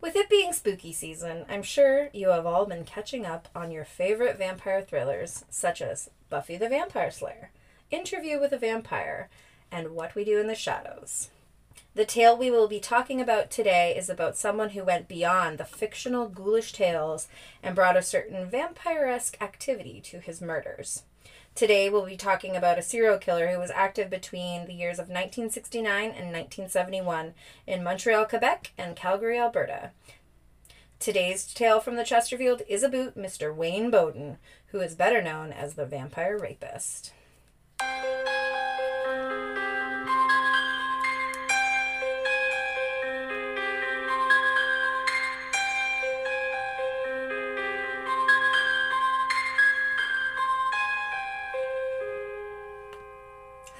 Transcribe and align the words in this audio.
With 0.00 0.16
it 0.16 0.30
being 0.30 0.54
spooky 0.54 0.94
season, 0.94 1.44
I'm 1.46 1.62
sure 1.62 2.08
you 2.14 2.30
have 2.30 2.46
all 2.46 2.64
been 2.64 2.84
catching 2.84 3.26
up 3.26 3.48
on 3.54 3.70
your 3.70 3.84
favorite 3.84 4.38
vampire 4.38 4.80
thrillers, 4.80 5.44
such 5.50 5.82
as 5.82 6.08
Buffy 6.30 6.56
the 6.56 6.70
Vampire 6.70 7.10
Slayer, 7.10 7.50
Interview 7.90 8.40
with 8.40 8.52
a 8.52 8.58
Vampire, 8.58 9.28
and 9.70 9.90
What 9.90 10.14
We 10.14 10.24
Do 10.24 10.40
in 10.40 10.46
the 10.46 10.54
Shadows. 10.54 11.28
The 11.94 12.06
tale 12.06 12.34
we 12.34 12.50
will 12.50 12.66
be 12.66 12.80
talking 12.80 13.20
about 13.20 13.50
today 13.50 13.94
is 13.94 14.08
about 14.08 14.38
someone 14.38 14.70
who 14.70 14.84
went 14.84 15.06
beyond 15.06 15.58
the 15.58 15.64
fictional 15.66 16.28
ghoulish 16.28 16.72
tales 16.72 17.28
and 17.62 17.74
brought 17.74 17.96
a 17.96 18.02
certain 18.02 18.48
vampire 18.48 19.06
esque 19.06 19.36
activity 19.42 20.00
to 20.04 20.20
his 20.20 20.40
murders. 20.40 21.02
Today 21.60 21.90
we'll 21.90 22.06
be 22.06 22.16
talking 22.16 22.56
about 22.56 22.78
a 22.78 22.82
serial 22.82 23.18
killer 23.18 23.48
who 23.48 23.58
was 23.58 23.70
active 23.72 24.08
between 24.08 24.64
the 24.64 24.72
years 24.72 24.98
of 24.98 25.10
1969 25.10 26.04
and 26.04 26.32
1971 26.32 27.34
in 27.66 27.84
Montreal, 27.84 28.24
Quebec, 28.24 28.72
and 28.78 28.96
Calgary, 28.96 29.38
Alberta. 29.38 29.90
Today's 30.98 31.44
tale 31.52 31.78
from 31.78 31.96
the 31.96 32.02
Chesterfield 32.02 32.62
is 32.66 32.82
about 32.82 33.14
Mr. 33.14 33.54
Wayne 33.54 33.90
Boden, 33.90 34.38
who 34.68 34.80
is 34.80 34.94
better 34.94 35.20
known 35.20 35.52
as 35.52 35.74
the 35.74 35.84
vampire 35.84 36.38
rapist. 36.38 37.12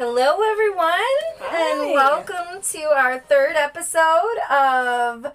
Hello, 0.01 0.41
everyone, 0.41 0.97
Hi. 1.41 1.73
and 1.73 1.93
welcome 1.93 2.63
to 2.63 2.83
our 2.85 3.19
third 3.19 3.55
episode 3.55 4.39
of 4.51 5.27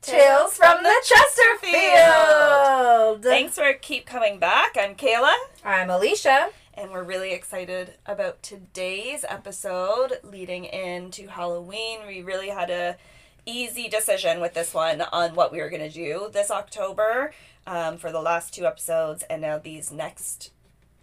Tales 0.00 0.56
from 0.56 0.84
the 0.84 0.94
Chesterfield. 1.04 3.24
Thanks 3.24 3.56
for 3.56 3.72
keep 3.72 4.06
coming 4.06 4.38
back. 4.38 4.76
I'm 4.78 4.94
Kayla, 4.94 5.32
I'm 5.64 5.88
Alysia. 5.88 6.50
and 6.74 6.92
we're 6.92 7.02
really 7.02 7.32
excited 7.32 7.94
about 8.06 8.44
today's 8.44 9.24
episode 9.28 10.20
leading 10.22 10.66
into 10.66 11.26
Halloween. 11.26 12.06
We 12.06 12.22
really 12.22 12.50
had 12.50 12.70
a 12.70 12.96
easy 13.44 13.88
decision 13.88 14.40
with 14.40 14.54
this 14.54 14.72
one 14.72 15.00
on 15.00 15.34
what 15.34 15.50
we 15.50 15.58
were 15.58 15.68
going 15.68 15.82
to 15.82 15.90
do 15.90 16.28
this 16.32 16.48
October 16.48 17.32
um, 17.66 17.98
for 17.98 18.12
the 18.12 18.22
last 18.22 18.54
two 18.54 18.66
episodes, 18.66 19.24
and 19.28 19.42
now 19.42 19.58
these 19.58 19.90
next 19.90 20.52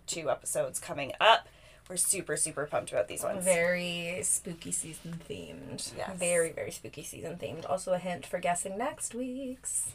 two 0.08 0.30
episodes 0.30 0.80
coming 0.80 1.12
up. 1.20 1.50
We're 1.90 1.98
super, 1.98 2.38
super 2.38 2.68
pumped 2.68 2.92
about 2.92 3.08
these 3.08 3.24
ones. 3.24 3.44
Very 3.44 4.20
spooky 4.22 4.72
season 4.72 5.20
themed. 5.28 5.92
Yes. 5.98 6.18
Very, 6.18 6.52
very 6.52 6.70
spooky 6.70 7.02
season 7.04 7.38
themed. 7.38 7.68
Also, 7.68 7.94
a 7.94 7.98
hint 7.98 8.28
for 8.28 8.38
guessing 8.38 8.78
next 8.78 9.16
week's. 9.16 9.94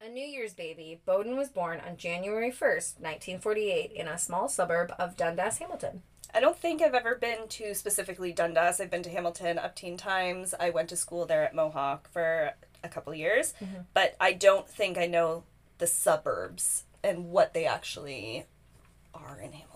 A 0.00 0.08
New 0.08 0.24
Year's 0.24 0.54
baby, 0.54 1.00
Boden 1.04 1.36
was 1.36 1.48
born 1.48 1.80
on 1.80 1.96
January 1.96 2.50
1st, 2.50 3.00
1948, 3.00 3.90
in 3.92 4.06
a 4.06 4.18
small 4.18 4.48
suburb 4.48 4.92
of 4.98 5.16
Dundas, 5.16 5.58
Hamilton. 5.58 6.02
I 6.32 6.40
don't 6.40 6.58
think 6.58 6.82
I've 6.82 6.94
ever 6.94 7.14
been 7.14 7.48
to 7.48 7.74
specifically 7.74 8.32
Dundas. 8.32 8.80
I've 8.80 8.90
been 8.90 9.02
to 9.04 9.10
Hamilton 9.10 9.58
up 9.58 9.74
teen 9.74 9.96
times. 9.96 10.54
I 10.60 10.70
went 10.70 10.88
to 10.90 10.96
school 10.96 11.26
there 11.26 11.44
at 11.44 11.54
Mohawk 11.54 12.10
for 12.12 12.52
a 12.82 12.88
couple 12.88 13.14
years, 13.14 13.54
mm-hmm. 13.60 13.82
but 13.92 14.14
I 14.20 14.34
don't 14.34 14.68
think 14.68 14.98
I 14.98 15.06
know 15.06 15.44
the 15.78 15.86
suburbs 15.86 16.84
and 17.02 17.30
what 17.30 17.54
they 17.54 17.64
actually 17.64 18.46
are 19.14 19.40
in 19.40 19.52
Hamilton. 19.52 19.73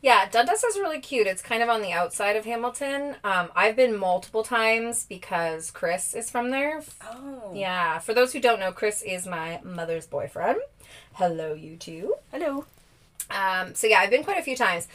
Yeah, 0.00 0.28
Dundas 0.28 0.64
is 0.64 0.78
really 0.78 0.98
cute. 0.98 1.28
It's 1.28 1.42
kind 1.42 1.62
of 1.62 1.68
on 1.68 1.80
the 1.80 1.92
outside 1.92 2.34
of 2.34 2.44
Hamilton. 2.44 3.14
Um, 3.22 3.50
I've 3.54 3.76
been 3.76 3.96
multiple 3.96 4.42
times 4.42 5.06
because 5.08 5.70
Chris 5.70 6.12
is 6.14 6.28
from 6.28 6.50
there. 6.50 6.82
Oh, 7.04 7.52
Yeah, 7.54 8.00
for 8.00 8.12
those 8.12 8.32
who 8.32 8.40
don't 8.40 8.58
know, 8.58 8.72
Chris 8.72 9.02
is 9.02 9.26
my 9.28 9.60
mother's 9.62 10.06
boyfriend. 10.08 10.58
Hello, 11.14 11.54
you 11.54 11.76
two. 11.76 12.14
Hello. 12.32 12.64
Um, 13.30 13.76
so 13.76 13.86
yeah, 13.86 14.00
I've 14.00 14.10
been 14.10 14.24
quite 14.24 14.38
a 14.38 14.42
few 14.42 14.56
times. 14.56 14.88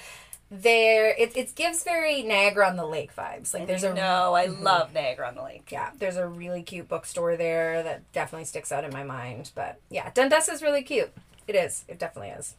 There, 0.51 1.09
it, 1.09 1.35
it 1.35 1.55
gives 1.55 1.83
very 1.83 2.21
Niagara 2.23 2.67
on 2.67 2.75
the 2.75 2.85
Lake 2.85 3.15
vibes. 3.15 3.53
Like 3.53 3.65
there's 3.67 3.83
a 3.83 3.93
no, 3.93 4.33
I 4.33 4.45
love 4.45 4.93
Niagara 4.93 5.27
on 5.29 5.35
the 5.35 5.43
Lake. 5.43 5.69
yeah, 5.71 5.91
there's 5.97 6.15
a 6.17 6.27
really 6.27 6.63
cute 6.63 6.87
bookstore 6.89 7.37
there 7.37 7.81
that 7.83 8.11
definitely 8.11 8.45
sticks 8.45 8.71
out 8.71 8.83
in 8.83 8.91
my 8.93 9.03
mind. 9.03 9.51
But 9.55 9.79
yeah, 9.89 10.09
Dundas 10.13 10.49
is 10.49 10.61
really 10.61 10.83
cute. 10.83 11.11
It 11.47 11.55
is. 11.55 11.85
It 11.87 11.97
definitely 11.99 12.31
is. 12.31 12.55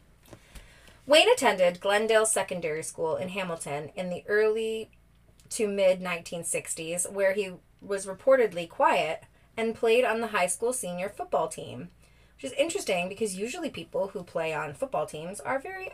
Wayne 1.05 1.31
attended 1.31 1.79
Glendale 1.79 2.25
Secondary 2.25 2.83
School 2.83 3.15
in 3.15 3.29
Hamilton 3.29 3.91
in 3.95 4.09
the 4.09 4.23
early 4.27 4.91
to 5.51 5.67
mid 5.67 6.01
1960s, 6.01 7.11
where 7.11 7.33
he 7.33 7.53
was 7.81 8.05
reportedly 8.05 8.69
quiet 8.69 9.23
and 9.57 9.75
played 9.75 10.05
on 10.05 10.21
the 10.21 10.27
high 10.27 10.47
school 10.47 10.73
senior 10.73 11.09
football 11.09 11.47
team. 11.47 11.89
Which 12.35 12.51
is 12.51 12.57
interesting 12.57 13.09
because 13.09 13.35
usually 13.35 13.69
people 13.69 14.09
who 14.09 14.23
play 14.23 14.53
on 14.53 14.73
football 14.73 15.05
teams 15.05 15.41
are 15.41 15.59
very 15.59 15.89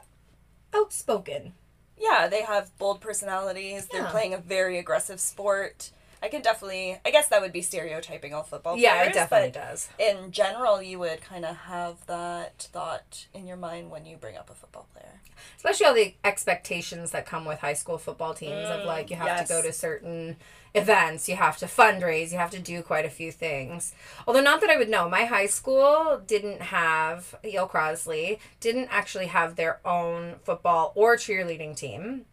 outspoken. 0.74 1.54
Yeah, 1.98 2.28
they 2.28 2.44
have 2.44 2.78
bold 2.78 3.02
personalities. 3.02 3.88
They're 3.88 4.06
playing 4.06 4.34
a 4.34 4.38
very 4.38 4.78
aggressive 4.78 5.20
sport. 5.20 5.92
I 6.26 6.28
can 6.28 6.42
definitely, 6.42 6.98
I 7.06 7.12
guess 7.12 7.28
that 7.28 7.40
would 7.40 7.52
be 7.54 7.62
stereotyping 7.62 8.34
all 8.34 8.42
football 8.42 8.78
Yeah, 8.78 8.96
players. 8.96 9.10
it 9.10 9.14
definitely 9.14 9.52
does. 9.52 9.90
in 10.00 10.32
general, 10.32 10.82
you 10.82 10.98
would 10.98 11.22
kind 11.22 11.46
of 11.46 11.56
have 11.56 12.04
that 12.08 12.64
thought 12.74 13.28
in 13.32 13.46
your 13.46 13.58
mind 13.58 13.92
when 13.92 14.08
you 14.08 14.18
bring 14.18 14.36
up 14.36 14.50
a 14.50 14.56
football 14.56 14.88
player. 14.92 15.22
especially 15.58 15.86
all 15.86 15.94
the 15.94 16.16
expectations 16.24 17.12
that 17.12 17.28
come 17.28 17.46
with 17.46 17.60
high 17.60 17.74
school 17.74 18.00
football 18.00 18.34
teams 18.34 18.68
of 18.70 18.86
like 18.86 19.12
you 19.12 19.16
have 19.18 19.28
yes. 19.28 19.48
to 19.48 19.54
go 19.54 19.60
mm, 19.60 19.66
to 19.66 19.72
certain 19.74 20.36
events 20.74 21.30
you 21.30 21.36
have 21.36 21.58
to 21.58 21.66
fundraise 21.68 22.32
you 22.32 22.38
have 22.38 22.50
to 22.52 22.60
do 22.60 22.82
quite 22.82 23.06
a 23.06 23.10
few 23.10 23.32
things 23.32 23.94
although 24.28 24.42
not 24.42 24.60
that 24.62 24.70
i 24.70 24.78
would 24.78 24.90
know 24.90 25.08
my 25.10 25.26
high 25.26 25.46
school 25.46 26.22
didn't 26.26 26.62
have 26.62 27.36
EL 27.44 27.68
Crossley 27.68 28.40
didn't 28.60 28.88
actually 28.92 29.28
have 29.28 29.56
their 29.56 29.80
own 29.86 30.36
football 30.44 30.92
or 30.96 31.16
cheerleading 31.16 31.76
team 31.76 32.26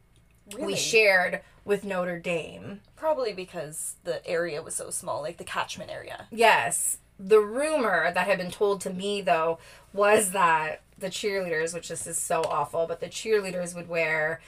Really? 0.55 0.73
we 0.73 0.77
shared 0.77 1.41
with 1.65 1.85
notre 1.85 2.19
dame 2.19 2.81
Probably 2.97 3.33
because 3.33 3.97
the 4.05 4.25
area 4.25 4.63
was 4.63 4.77
so 4.77 4.91
small, 4.91 5.23
like 5.23 5.37
the 5.37 5.45
catchment 5.45 5.91
area. 5.91 6.27
Yes. 6.31 6.99
The 7.19 7.41
rumor 7.41 8.13
that 8.13 8.27
had 8.29 8.39
been 8.39 8.53
told 8.53 8.81
to 8.83 8.91
me, 8.91 9.21
though, 9.23 9.59
was 9.93 10.31
that 10.31 10.83
the 10.97 11.09
cheerleaders, 11.09 11.75
which 11.75 11.89
this 11.89 12.07
is 12.07 12.17
so 12.17 12.43
awful, 12.43 12.87
but 12.87 13.01
the 13.01 13.09
cheerleaders 13.09 13.75
would 13.75 13.89
wear, 13.89 14.41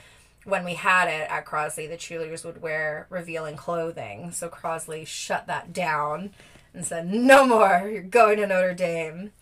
when 0.44 0.64
we 0.64 0.74
had 0.74 1.08
it 1.08 1.28
at 1.28 1.44
Crossley, 1.44 1.88
the 1.88 1.96
cheerleaders 1.96 2.44
would 2.44 2.62
wear 2.62 3.08
revealing 3.10 3.56
clothing. 3.56 4.30
So 4.30 4.48
Crossley 4.48 5.04
shut 5.04 5.48
that 5.48 5.72
down 5.72 6.30
and 6.72 6.84
said, 6.84 7.12
no 7.12 7.46
more, 7.46 7.88
you're 7.92 8.02
going 8.02 8.36
to 8.36 8.46
Notre 8.46 8.74
Dame. 8.74 9.32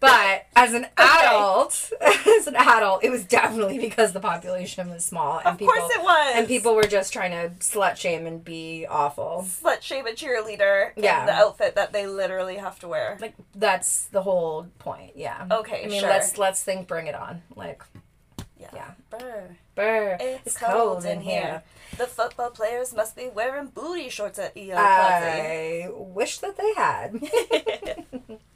But 0.00 0.46
as 0.54 0.74
an 0.74 0.86
adult, 0.96 1.92
as 2.00 2.46
an 2.46 2.54
adult, 2.54 3.02
it 3.02 3.10
was 3.10 3.24
definitely 3.24 3.78
because 3.80 4.12
the 4.12 4.20
population 4.20 4.90
was 4.90 5.04
small 5.04 5.38
and 5.38 5.48
Of 5.48 5.58
course 5.58 5.90
it 5.92 6.00
was. 6.02 6.32
and 6.36 6.46
people 6.46 6.76
were 6.76 6.84
just 6.84 7.12
trying 7.12 7.32
to 7.32 7.54
slut 7.56 7.96
shame 7.96 8.24
and 8.26 8.44
be 8.44 8.86
awful. 8.88 9.44
slut 9.46 9.82
shame 9.82 10.06
a 10.06 10.10
cheerleader 10.12 10.92
Yeah. 10.96 11.20
in 11.20 11.26
the 11.26 11.32
outfit 11.32 11.74
that 11.74 11.92
they 11.92 12.06
literally 12.06 12.56
have 12.56 12.78
to 12.80 12.88
wear. 12.88 13.18
like 13.20 13.34
that's 13.56 14.04
the 14.06 14.22
whole 14.22 14.68
point 14.78 15.12
yeah 15.16 15.46
Okay, 15.50 15.84
i 15.84 15.88
mean 15.88 16.00
sure. 16.00 16.08
let's 16.08 16.38
let's 16.38 16.62
think 16.62 16.86
bring 16.86 17.08
it 17.08 17.14
on 17.16 17.42
like 17.56 17.82
Yeah. 18.60 18.68
yeah. 18.72 18.90
Brr. 19.10 19.56
brr 19.74 20.16
It's, 20.20 20.56
cold, 20.56 21.04
in 21.04 21.20
here. 21.22 21.62
The 21.96 22.06
football 22.06 22.50
players 22.50 22.94
must 22.94 23.16
be 23.16 23.28
wearing 23.34 23.66
booty 23.66 24.08
shorts 24.10 24.38
at 24.38 24.56
EL 24.56 24.76
i 24.78 25.88
wish 25.92 26.38
that 26.38 26.56
they 26.56 26.72
had 26.76 28.04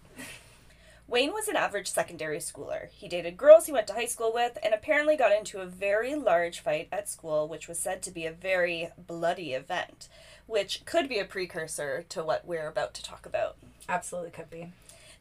Wayne 1.12 1.34
was 1.34 1.46
an 1.46 1.56
average 1.56 1.90
secondary 1.90 2.38
schooler. 2.38 2.88
He 2.88 3.06
dated 3.06 3.36
girls 3.36 3.66
he 3.66 3.72
went 3.72 3.86
to 3.88 3.92
high 3.92 4.06
school 4.06 4.32
with 4.32 4.56
and 4.62 4.72
apparently 4.72 5.14
got 5.14 5.36
into 5.36 5.60
a 5.60 5.66
very 5.66 6.14
large 6.14 6.60
fight 6.60 6.88
at 6.90 7.06
school, 7.06 7.46
which 7.46 7.68
was 7.68 7.78
said 7.78 8.00
to 8.02 8.10
be 8.10 8.24
a 8.24 8.32
very 8.32 8.88
bloody 8.96 9.52
event, 9.52 10.08
which 10.46 10.86
could 10.86 11.10
be 11.10 11.18
a 11.18 11.26
precursor 11.26 12.02
to 12.08 12.24
what 12.24 12.46
we're 12.46 12.66
about 12.66 12.94
to 12.94 13.02
talk 13.02 13.26
about. 13.26 13.58
absolutely 13.90 14.30
could 14.30 14.48
be 14.48 14.72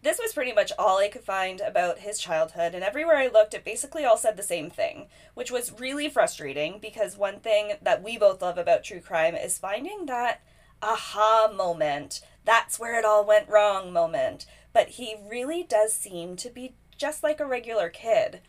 This 0.02 0.18
was 0.18 0.32
pretty 0.32 0.53
much 0.53 0.72
all 0.79 0.97
I 0.97 1.09
could 1.09 1.26
find 1.26 1.59
about 1.59 1.99
his 1.99 2.20
childhood, 2.20 2.73
and 2.73 2.85
everywhere 2.85 3.17
I 3.17 3.28
looked, 3.28 3.53
it 3.53 3.66
basically 3.66 4.05
all 4.05 4.16
said 4.16 4.37
the 4.37 4.44
same 4.44 4.70
thing, 4.70 5.08
which 5.34 5.52
was 5.52 5.78
really 5.78 6.08
frustrating 6.08 6.79
because 6.79 7.17
one 7.17 7.41
thing 7.41 7.73
that 7.82 8.02
we 8.02 8.17
both 8.17 8.41
love 8.41 8.58
about 8.58 8.85
true 8.85 9.02
crime 9.02 9.35
is 9.35 9.58
finding 9.58 10.05
that 10.05 10.41
aha 10.82 11.52
moment. 11.53 12.22
That's 12.46 12.79
where 12.79 12.97
it 12.97 13.03
all 13.03 13.26
went 13.26 13.49
wrong 13.49 13.91
moment. 13.91 14.46
But 14.73 14.90
he 14.90 15.16
really 15.28 15.64
does 15.64 15.94
seem 15.94 16.35
to 16.38 16.50
be 16.50 16.76
just 16.97 17.23
like 17.23 17.40
a 17.40 17.46
regular 17.46 17.90
kid. 17.90 18.41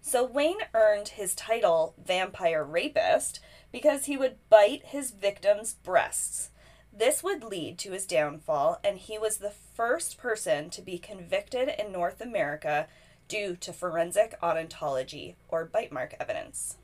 So 0.00 0.24
Wayne 0.24 0.58
earned 0.74 1.08
his 1.08 1.34
title 1.34 1.94
vampire 2.04 2.64
rapist 2.64 3.38
because 3.70 4.06
he 4.06 4.16
would 4.16 4.36
bite 4.50 4.86
his 4.86 5.12
victims' 5.12 5.74
breasts. 5.74 6.50
This 6.92 7.22
would 7.22 7.44
lead 7.44 7.78
to 7.78 7.92
his 7.92 8.06
downfall, 8.06 8.80
and 8.84 8.98
he 8.98 9.16
was 9.16 9.38
the 9.38 9.54
first 9.74 10.18
person 10.18 10.68
to 10.70 10.82
be 10.82 10.98
convicted 10.98 11.68
in 11.78 11.90
North 11.90 12.20
America 12.20 12.86
due 13.28 13.56
to 13.56 13.72
forensic 13.72 14.38
odontology 14.42 15.36
or 15.48 15.64
bite 15.64 15.90
mark 15.92 16.14
evidence. 16.20 16.76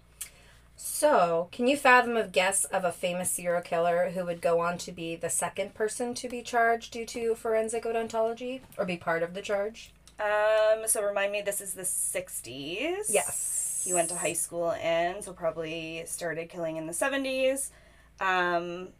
So, 0.80 1.48
can 1.50 1.66
you 1.66 1.76
fathom 1.76 2.16
a 2.16 2.28
guess 2.28 2.64
of 2.64 2.84
a 2.84 2.92
famous 2.92 3.32
serial 3.32 3.62
killer 3.62 4.10
who 4.10 4.24
would 4.24 4.40
go 4.40 4.60
on 4.60 4.78
to 4.78 4.92
be 4.92 5.16
the 5.16 5.28
second 5.28 5.74
person 5.74 6.14
to 6.14 6.28
be 6.28 6.40
charged 6.40 6.92
due 6.92 7.04
to 7.06 7.34
forensic 7.34 7.82
odontology 7.82 8.60
or 8.78 8.84
be 8.84 8.96
part 8.96 9.24
of 9.24 9.34
the 9.34 9.42
charge? 9.42 9.92
Um, 10.20 10.86
so 10.86 11.02
remind 11.02 11.32
me, 11.32 11.42
this 11.42 11.60
is 11.60 11.74
the 11.74 11.82
60s. 11.82 13.06
Yes. 13.08 13.82
He 13.84 13.92
went 13.92 14.08
to 14.10 14.14
high 14.14 14.34
school 14.34 14.70
and 14.80 15.22
so 15.24 15.32
probably 15.32 16.04
started 16.06 16.48
killing 16.48 16.76
in 16.76 16.86
the 16.86 16.92
70s. 16.92 17.70
Um, 18.20 18.90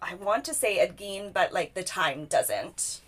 I 0.00 0.14
want 0.14 0.46
to 0.46 0.54
say 0.54 0.78
Ed 0.78 0.96
Gein, 0.96 1.34
but 1.34 1.52
like 1.52 1.74
the 1.74 1.82
time 1.82 2.24
doesn't. 2.24 3.02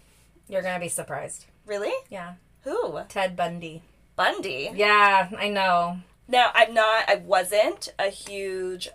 You're 0.48 0.62
going 0.62 0.74
to 0.74 0.80
be 0.80 0.88
surprised. 0.88 1.46
Really? 1.64 1.94
Yeah. 2.10 2.34
Who? 2.64 3.00
Ted 3.08 3.36
Bundy. 3.36 3.82
Bundy. 4.16 4.70
Yeah, 4.74 5.30
I 5.38 5.48
know. 5.48 5.98
Now, 6.28 6.50
I'm 6.54 6.74
not, 6.74 7.08
I 7.08 7.16
wasn't 7.24 7.88
a 7.98 8.08
huge, 8.08 8.90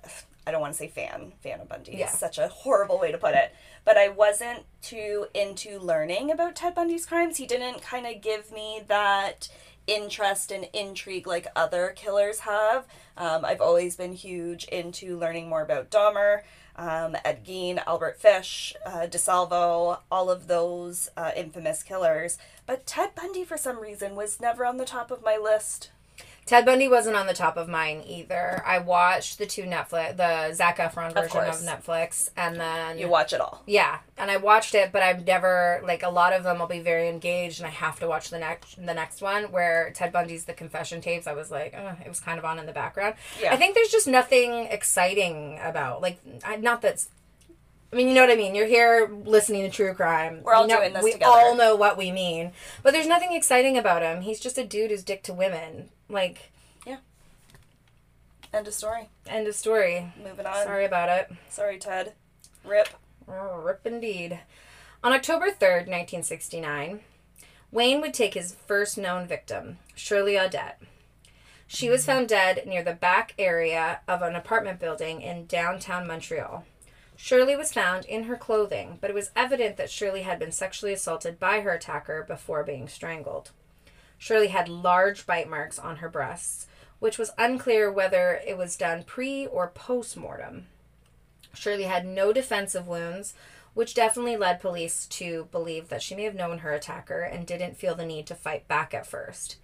I 0.45 0.51
don't 0.51 0.62
want 0.62 0.74
to 0.74 0.77
say 0.77 0.88
fan, 0.88 1.33
fan 1.41 1.59
of 1.59 1.68
Bundy. 1.68 1.94
Yeah. 1.94 2.06
It's 2.06 2.19
such 2.19 2.38
a 2.38 2.47
horrible 2.47 3.00
way 3.00 3.12
to 3.12 3.18
put 3.18 3.33
it. 3.33 3.53
But 3.83 3.97
I 3.97 4.09
wasn't 4.09 4.63
too 4.83 5.25
into 5.33 5.80
learning 5.80 6.30
about 6.30 6.56
Ted 6.56 6.75
Bundy's 6.75 7.07
crimes. 7.07 7.38
He 7.38 7.47
didn't 7.47 7.81
kind 7.81 8.06
of 8.06 8.21
give 8.21 8.51
me 8.51 8.81
that 8.88 9.50
interest 9.88 10.51
and 10.51 10.69
intrigue 10.74 11.27
like 11.27 11.47
other 11.56 11.94
killers 11.95 12.41
have. 12.41 12.85
Um, 13.18 13.44
I've 13.44 13.62
always 13.62 13.95
been 13.95 14.13
huge 14.13 14.65
into 14.65 15.18
learning 15.18 15.50
more 15.50 15.63
about 15.63 15.89
Dahmer, 15.89 16.41
um, 16.75 17.18
Ed 17.25 17.44
Gein, 17.45 17.83
Albert 17.85 18.19
Fish, 18.19 18.75
uh, 18.85 19.07
DeSalvo, 19.09 20.00
all 20.12 20.30
of 20.30 20.47
those 20.47 21.09
uh, 21.18 21.31
infamous 21.35 21.83
killers. 21.83 22.38
But 22.65 22.85
Ted 22.85 23.15
Bundy, 23.15 23.44
for 23.44 23.57
some 23.57 23.80
reason, 23.80 24.15
was 24.15 24.39
never 24.39 24.65
on 24.65 24.77
the 24.77 24.85
top 24.85 25.12
of 25.12 25.24
my 25.24 25.38
list. 25.38 25.89
Ted 26.45 26.66
Bundy 26.66 26.88
wasn't 26.88 27.16
on 27.16 27.25
the 27.28 27.34
top 27.34 27.56
of 27.57 27.68
mine 27.68 28.04
either. 28.06 28.62
I 28.66 28.80
watched 28.80 29.38
the 29.38 29.45
two 29.45 29.63
Netflix, 29.63 30.18
the 30.18 30.54
Zac 30.54 30.78
Efron 30.78 31.13
version 31.13 31.40
of. 31.42 31.56
Netflix, 31.84 32.30
and 32.36 32.60
then 32.60 32.98
You 32.98 33.07
watch 33.07 33.31
it 33.34 33.40
all. 33.42 33.63
yeah, 33.66 34.00
and 34.18 34.30
I 34.30 34.38
watched 34.38 34.75
it, 34.75 34.92
but 34.92 35.01
I've 35.01 35.25
never 35.25 35.81
like 35.84 36.04
a 36.04 36.10
lot 36.10 36.34
of 36.34 36.44
them. 36.44 36.62
I'll 36.62 36.68
be 36.68 36.80
very 36.80 37.07
engaged, 37.07 37.60
and 37.60 37.68
I 37.68 37.72
have 37.72 38.00
to 38.01 38.07
watch 38.07 38.30
the 38.30 38.40
next 38.40 38.75
the 38.75 38.94
next 38.94 39.22
one 39.22 39.51
where 39.51 39.92
Ted 39.92 40.12
Bundy's 40.12 40.45
the 40.45 40.54
confession 40.54 41.00
tapes. 41.01 41.28
I 41.28 41.34
was 41.34 41.50
like, 41.51 41.74
it 41.74 42.10
was 42.10 42.19
kind 42.19 42.38
of 42.38 42.45
on 42.45 42.60
in 42.60 42.66
the 42.66 42.74
background. 42.74 43.16
Yeah. 43.42 43.54
I 43.54 43.57
think 43.57 43.75
there's 43.75 43.90
just 43.92 44.07
nothing 44.07 44.66
exciting 44.66 45.60
about 45.63 46.01
like 46.01 46.19
I, 46.45 46.57
not 46.57 46.81
that's. 46.81 47.10
I 47.94 47.95
mean, 47.95 48.07
you 48.07 48.16
know 48.16 48.22
what 48.22 48.31
I 48.31 48.36
mean. 48.36 48.56
You're 48.56 48.66
here 48.66 49.07
listening 49.24 49.62
to 49.62 49.69
true 49.69 49.94
crime. 49.94 50.42
We're 50.42 50.54
all 50.56 50.63
You 50.63 50.69
know- 50.69 50.80
doing 50.80 50.94
this 50.94 51.04
we 51.04 51.12
together. 51.12 51.31
We 51.31 51.38
all 51.42 51.56
know 51.56 51.75
what 51.75 51.95
we 51.95 52.12
mean, 52.12 52.51
but 52.81 52.92
there's 52.92 53.06
nothing 53.06 53.34
exciting 53.34 53.78
about 53.78 54.01
him. 54.01 54.22
He's 54.22 54.40
just 54.40 54.57
a 54.57 54.63
dude 54.63 54.90
who's 54.90 55.04
dick 55.04 55.22
to 55.24 55.34
women. 55.34 55.92
Like, 56.10 56.51
yeah. 56.88 56.98
End 58.51 58.68
of 58.68 58.74
story. 58.74 59.10
end 59.28 59.48
of 59.48 59.54
story. 59.54 60.12
Moving 60.18 60.48
on. 60.48 60.63
Sorry 60.63 60.86
about 60.86 61.10
it. 61.10 61.31
Sorry, 61.50 61.78
Ted. 61.78 62.13
Rip. 62.63 62.90
Oh, 63.28 63.57
rip 63.57 63.86
indeed. 63.86 64.40
On 65.04 65.13
October 65.13 65.51
3rd, 65.51 65.88
1969, 65.88 67.01
Wayne 67.72 68.01
would 68.01 68.13
take 68.16 68.34
his 68.34 68.56
first 68.66 68.98
known 68.98 69.28
victim, 69.28 69.78
Shirley 69.95 70.34
Audette. 70.34 70.75
She 71.68 71.90
was 71.90 72.06
found 72.06 72.28
dead 72.28 72.63
near 72.66 72.84
the 72.84 72.94
back 72.94 73.34
area 73.38 74.00
of 74.07 74.22
an 74.24 74.36
apartment 74.36 74.80
building 74.80 75.22
in 75.22 75.45
downtown 75.45 76.07
Montreal. 76.07 76.66
Shirley 77.24 77.56
was 77.56 77.72
found 77.72 78.04
in 78.04 78.24
her 78.24 78.36
clothing, 78.36 78.98
but 79.00 79.10
it 79.10 79.14
was 79.14 79.31
evident 79.34 79.78
that 79.78 79.90
Shirley 79.90 80.24
had 80.24 80.40
been 80.40 80.52
sexually 80.52 80.92
assaulted 80.92 81.40
by 81.40 81.62
her 81.62 81.72
attacker 81.72 82.22
before 82.22 82.66
being 82.66 82.90
strangled. 82.90 83.52
Shirley 84.18 84.50
had 84.50 84.68
large 84.68 85.25
bite 85.25 85.50
marks 85.50 85.80
on 85.80 85.96
her 85.96 86.10
breasts, 86.10 86.68
which 87.00 87.18
was 87.18 87.31
unclear 87.38 87.90
whether 87.90 88.42
it 88.46 88.58
was 88.58 88.75
done 88.75 89.04
pre 89.04 89.48
or 89.48 89.70
post 89.70 90.18
mortem. 90.18 90.68
Shirley 91.54 91.84
had 91.84 92.06
no 92.06 92.34
defensive 92.34 92.90
wounds, 92.90 93.36
which 93.74 93.94
definitely 93.94 94.36
led 94.36 94.60
police 94.60 95.06
to 95.08 95.48
believe 95.50 95.88
that 95.88 96.04
she 96.04 96.16
may 96.16 96.24
have 96.24 96.36
known 96.36 96.58
her 96.58 96.74
attacker 96.74 97.22
and 97.22 97.48
didn't 97.48 97.78
feel 97.78 97.96
the 97.96 98.06
need 98.06 98.28
to 98.28 98.36
fight 98.36 98.68
back 98.68 98.94
at 98.94 99.08
first. 99.08 99.56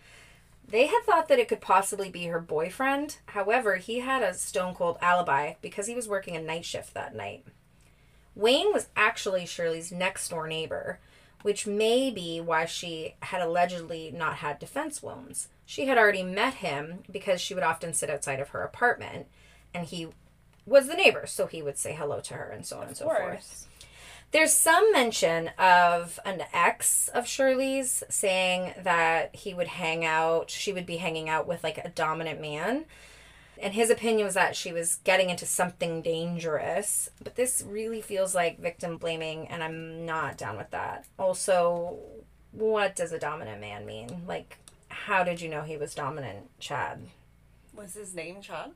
They 0.69 0.85
had 0.85 1.01
thought 1.03 1.27
that 1.29 1.39
it 1.39 1.47
could 1.47 1.61
possibly 1.61 2.09
be 2.09 2.25
her 2.25 2.39
boyfriend. 2.39 3.17
However, 3.27 3.77
he 3.77 3.99
had 3.99 4.21
a 4.21 4.35
stone 4.35 4.75
cold 4.75 4.97
alibi 5.01 5.53
because 5.61 5.87
he 5.87 5.95
was 5.95 6.07
working 6.07 6.35
a 6.35 6.41
night 6.41 6.63
shift 6.63 6.93
that 6.93 7.15
night. 7.15 7.43
Wayne 8.35 8.71
was 8.71 8.87
actually 8.95 9.45
Shirley's 9.45 9.91
next 9.91 10.29
door 10.29 10.47
neighbor, 10.47 10.99
which 11.41 11.65
may 11.65 12.11
be 12.11 12.39
why 12.39 12.65
she 12.65 13.15
had 13.23 13.41
allegedly 13.41 14.11
not 14.15 14.35
had 14.35 14.59
defense 14.59 15.01
wounds. 15.01 15.47
She 15.65 15.87
had 15.87 15.97
already 15.97 16.23
met 16.23 16.55
him 16.55 16.99
because 17.11 17.41
she 17.41 17.53
would 17.55 17.63
often 17.63 17.93
sit 17.93 18.09
outside 18.09 18.39
of 18.39 18.49
her 18.49 18.61
apartment, 18.61 19.27
and 19.73 19.87
he 19.87 20.09
was 20.65 20.87
the 20.87 20.95
neighbor, 20.95 21.25
so 21.25 21.47
he 21.47 21.63
would 21.63 21.77
say 21.77 21.93
hello 21.93 22.19
to 22.21 22.35
her 22.35 22.49
and 22.49 22.65
so 22.65 22.77
on 22.77 22.87
and 22.87 22.97
so 22.97 23.05
forth. 23.05 23.67
There's 24.31 24.53
some 24.53 24.91
mention 24.91 25.49
of 25.57 26.19
an 26.23 26.43
ex 26.53 27.07
of 27.09 27.27
Shirley's 27.27 28.03
saying 28.09 28.73
that 28.83 29.35
he 29.35 29.53
would 29.55 29.67
hang 29.67 30.05
out, 30.05 30.51
she 30.51 30.71
would 30.71 30.85
be 30.85 30.97
hanging 30.97 31.27
out 31.27 31.47
with 31.47 31.63
like 31.63 31.79
a 31.79 31.89
dominant 31.89 32.39
man. 32.39 32.85
And 33.61 33.73
his 33.73 33.89
opinion 33.89 34.25
was 34.25 34.35
that 34.35 34.55
she 34.55 34.71
was 34.71 34.99
getting 35.03 35.29
into 35.29 35.45
something 35.45 36.01
dangerous. 36.01 37.09
But 37.21 37.35
this 37.35 37.63
really 37.67 38.01
feels 38.01 38.33
like 38.33 38.59
victim 38.59 38.97
blaming, 38.97 39.47
and 39.47 39.61
I'm 39.63 40.05
not 40.05 40.37
down 40.37 40.57
with 40.57 40.69
that. 40.71 41.05
Also, 41.17 41.97
what 42.51 42.95
does 42.95 43.11
a 43.11 43.19
dominant 43.19 43.59
man 43.59 43.85
mean? 43.85 44.23
Like, 44.27 44.57
how 44.87 45.23
did 45.23 45.41
you 45.41 45.49
know 45.49 45.63
he 45.63 45.75
was 45.75 45.93
dominant, 45.93 46.49
Chad? 46.59 47.01
Was 47.75 47.95
his 47.95 48.15
name 48.15 48.41
Chad? 48.41 48.71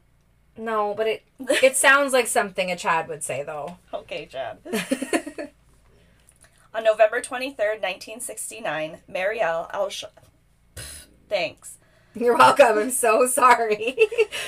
No, 0.57 0.93
but 0.95 1.07
it 1.07 1.23
it 1.39 1.75
sounds 1.75 2.11
like 2.13 2.27
something 2.27 2.71
a 2.71 2.75
Chad 2.75 3.07
would 3.07 3.23
say 3.23 3.43
though. 3.43 3.77
Okay, 3.93 4.25
Chad. 4.25 4.57
On 6.75 6.83
November 6.83 7.21
23rd, 7.21 7.81
1969, 7.81 8.99
Marielle 9.09 9.71
Alsh... 9.73 10.03
Thanks. 11.29 11.77
You're 12.15 12.37
welcome. 12.37 12.77
I'm 12.77 12.91
so 12.91 13.25
sorry. 13.27 13.95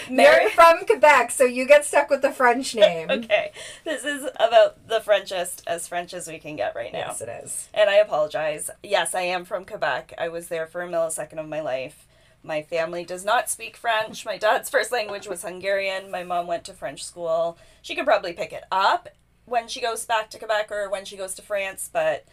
Mary- 0.09 0.41
You're 0.43 0.49
from 0.51 0.85
Quebec, 0.85 1.31
so 1.31 1.45
you 1.45 1.65
get 1.67 1.83
stuck 1.85 2.09
with 2.09 2.21
the 2.21 2.31
French 2.31 2.75
name. 2.75 3.09
Okay, 3.09 3.51
this 3.83 4.03
is 4.05 4.29
about 4.35 4.87
the 4.87 5.01
Frenchest 5.01 5.63
as 5.65 5.87
French 5.87 6.13
as 6.13 6.27
we 6.27 6.37
can 6.37 6.55
get 6.55 6.75
right 6.75 6.93
now. 6.93 7.07
Yes, 7.07 7.21
it 7.21 7.29
is. 7.43 7.69
And 7.73 7.89
I 7.89 7.95
apologize. 7.95 8.69
Yes, 8.83 9.15
I 9.15 9.21
am 9.21 9.45
from 9.45 9.65
Quebec. 9.65 10.13
I 10.17 10.29
was 10.29 10.47
there 10.47 10.67
for 10.67 10.81
a 10.83 10.87
millisecond 10.87 11.39
of 11.39 11.47
my 11.49 11.61
life. 11.61 12.07
My 12.43 12.61
family 12.61 13.03
does 13.03 13.25
not 13.25 13.49
speak 13.49 13.75
French. 13.75 14.25
My 14.25 14.37
dad's 14.37 14.69
first 14.69 14.91
language 14.91 15.27
was 15.27 15.41
Hungarian. 15.41 16.11
My 16.11 16.23
mom 16.23 16.45
went 16.45 16.63
to 16.65 16.73
French 16.73 17.03
school. 17.03 17.57
She 17.81 17.95
could 17.95 18.05
probably 18.05 18.33
pick 18.33 18.53
it 18.53 18.65
up 18.71 19.09
when 19.45 19.67
she 19.67 19.81
goes 19.81 20.05
back 20.05 20.29
to 20.31 20.39
Quebec 20.39 20.71
or 20.71 20.89
when 20.89 21.05
she 21.05 21.17
goes 21.17 21.35
to 21.35 21.41
France, 21.41 21.89
but 21.91 22.25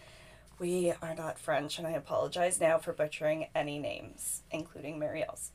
we 0.59 0.93
are 1.03 1.15
not 1.15 1.39
French, 1.39 1.79
and 1.79 1.87
I 1.87 1.93
apologize 1.93 2.61
now 2.61 2.79
for 2.79 2.93
butchering 2.93 3.47
any 3.55 3.79
names, 3.79 4.43
including 4.51 4.99
Marielle's. 4.99 5.51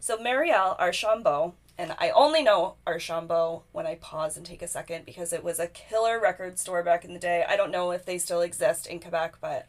So 0.00 0.16
Marielle 0.18 0.78
Archambault, 0.78 1.54
and 1.76 1.94
I 1.98 2.10
only 2.10 2.42
know 2.42 2.76
Archambault 2.86 3.64
when 3.72 3.86
I 3.86 3.96
pause 3.96 4.36
and 4.36 4.44
take 4.44 4.62
a 4.62 4.68
second 4.68 5.06
because 5.06 5.32
it 5.32 5.42
was 5.42 5.58
a 5.58 5.66
killer 5.66 6.20
record 6.20 6.58
store 6.58 6.82
back 6.82 7.04
in 7.04 7.14
the 7.14 7.18
day. 7.18 7.44
I 7.48 7.56
don't 7.56 7.70
know 7.70 7.90
if 7.90 8.04
they 8.04 8.18
still 8.18 8.42
exist 8.42 8.86
in 8.86 9.00
Quebec, 9.00 9.36
but 9.40 9.66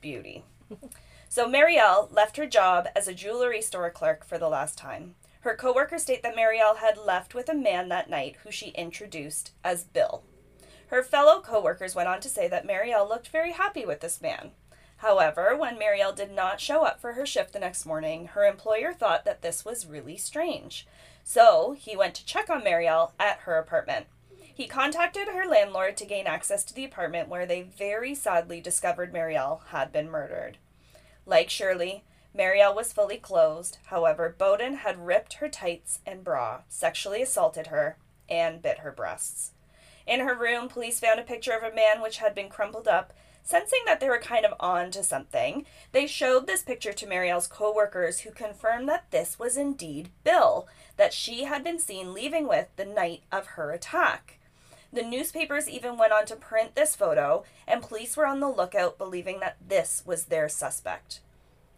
beauty. 0.00 0.44
so 1.28 1.46
Marielle 1.46 2.12
left 2.14 2.36
her 2.36 2.46
job 2.46 2.86
as 2.94 3.08
a 3.08 3.14
jewelry 3.14 3.60
store 3.60 3.90
clerk 3.90 4.24
for 4.24 4.38
the 4.38 4.48
last 4.48 4.78
time. 4.78 5.14
Her 5.48 5.56
coworkers 5.56 6.02
state 6.02 6.22
that 6.24 6.36
Marielle 6.36 6.76
had 6.76 6.98
left 6.98 7.34
with 7.34 7.48
a 7.48 7.54
man 7.54 7.88
that 7.88 8.10
night 8.10 8.36
who 8.42 8.50
she 8.50 8.68
introduced 8.72 9.52
as 9.64 9.82
Bill. 9.82 10.22
Her 10.88 11.02
fellow 11.02 11.40
coworkers 11.40 11.94
went 11.94 12.06
on 12.06 12.20
to 12.20 12.28
say 12.28 12.48
that 12.48 12.66
Marielle 12.66 13.08
looked 13.08 13.28
very 13.28 13.52
happy 13.52 13.86
with 13.86 14.00
this 14.00 14.20
man. 14.20 14.50
However, 14.98 15.56
when 15.56 15.78
Marielle 15.78 16.14
did 16.14 16.32
not 16.32 16.60
show 16.60 16.84
up 16.84 17.00
for 17.00 17.14
her 17.14 17.24
shift 17.24 17.54
the 17.54 17.60
next 17.60 17.86
morning, 17.86 18.26
her 18.26 18.44
employer 18.44 18.92
thought 18.92 19.24
that 19.24 19.40
this 19.40 19.64
was 19.64 19.86
really 19.86 20.18
strange. 20.18 20.86
So 21.24 21.74
he 21.78 21.96
went 21.96 22.14
to 22.16 22.26
check 22.26 22.50
on 22.50 22.60
Marielle 22.60 23.12
at 23.18 23.38
her 23.44 23.56
apartment. 23.56 24.04
He 24.54 24.66
contacted 24.66 25.28
her 25.28 25.46
landlord 25.46 25.96
to 25.96 26.04
gain 26.04 26.26
access 26.26 26.62
to 26.64 26.74
the 26.74 26.84
apartment 26.84 27.30
where 27.30 27.46
they 27.46 27.62
very 27.62 28.14
sadly 28.14 28.60
discovered 28.60 29.14
Marielle 29.14 29.62
had 29.68 29.92
been 29.92 30.10
murdered. 30.10 30.58
Like 31.24 31.48
Shirley, 31.48 32.04
Marielle 32.36 32.74
was 32.74 32.92
fully 32.92 33.16
clothed. 33.16 33.78
However, 33.86 34.34
Boden 34.36 34.76
had 34.76 35.06
ripped 35.06 35.34
her 35.34 35.48
tights 35.48 36.00
and 36.06 36.22
bra, 36.22 36.62
sexually 36.68 37.22
assaulted 37.22 37.68
her, 37.68 37.96
and 38.28 38.62
bit 38.62 38.78
her 38.78 38.92
breasts. 38.92 39.52
In 40.06 40.20
her 40.20 40.34
room, 40.34 40.68
police 40.68 41.00
found 41.00 41.20
a 41.20 41.24
picture 41.24 41.52
of 41.52 41.62
a 41.62 41.74
man 41.74 42.00
which 42.00 42.18
had 42.18 42.34
been 42.34 42.48
crumpled 42.48 42.88
up. 42.88 43.12
Sensing 43.42 43.80
that 43.86 44.00
they 44.00 44.08
were 44.08 44.18
kind 44.18 44.44
of 44.44 44.54
on 44.60 44.90
to 44.90 45.02
something, 45.02 45.64
they 45.92 46.06
showed 46.06 46.46
this 46.46 46.62
picture 46.62 46.92
to 46.92 47.06
Marielle's 47.06 47.46
co-workers 47.46 48.20
who 48.20 48.30
confirmed 48.30 48.88
that 48.88 49.10
this 49.10 49.38
was 49.38 49.56
indeed 49.56 50.10
Bill, 50.22 50.68
that 50.98 51.14
she 51.14 51.44
had 51.44 51.64
been 51.64 51.78
seen 51.78 52.12
leaving 52.12 52.46
with 52.46 52.68
the 52.76 52.84
night 52.84 53.22
of 53.32 53.46
her 53.46 53.70
attack. 53.72 54.38
The 54.92 55.02
newspapers 55.02 55.68
even 55.68 55.96
went 55.96 56.12
on 56.12 56.26
to 56.26 56.36
print 56.36 56.74
this 56.74 56.96
photo, 56.96 57.44
and 57.66 57.82
police 57.82 58.16
were 58.16 58.26
on 58.26 58.40
the 58.40 58.48
lookout 58.48 58.98
believing 58.98 59.40
that 59.40 59.56
this 59.66 60.02
was 60.06 60.24
their 60.26 60.48
suspect. 60.48 61.20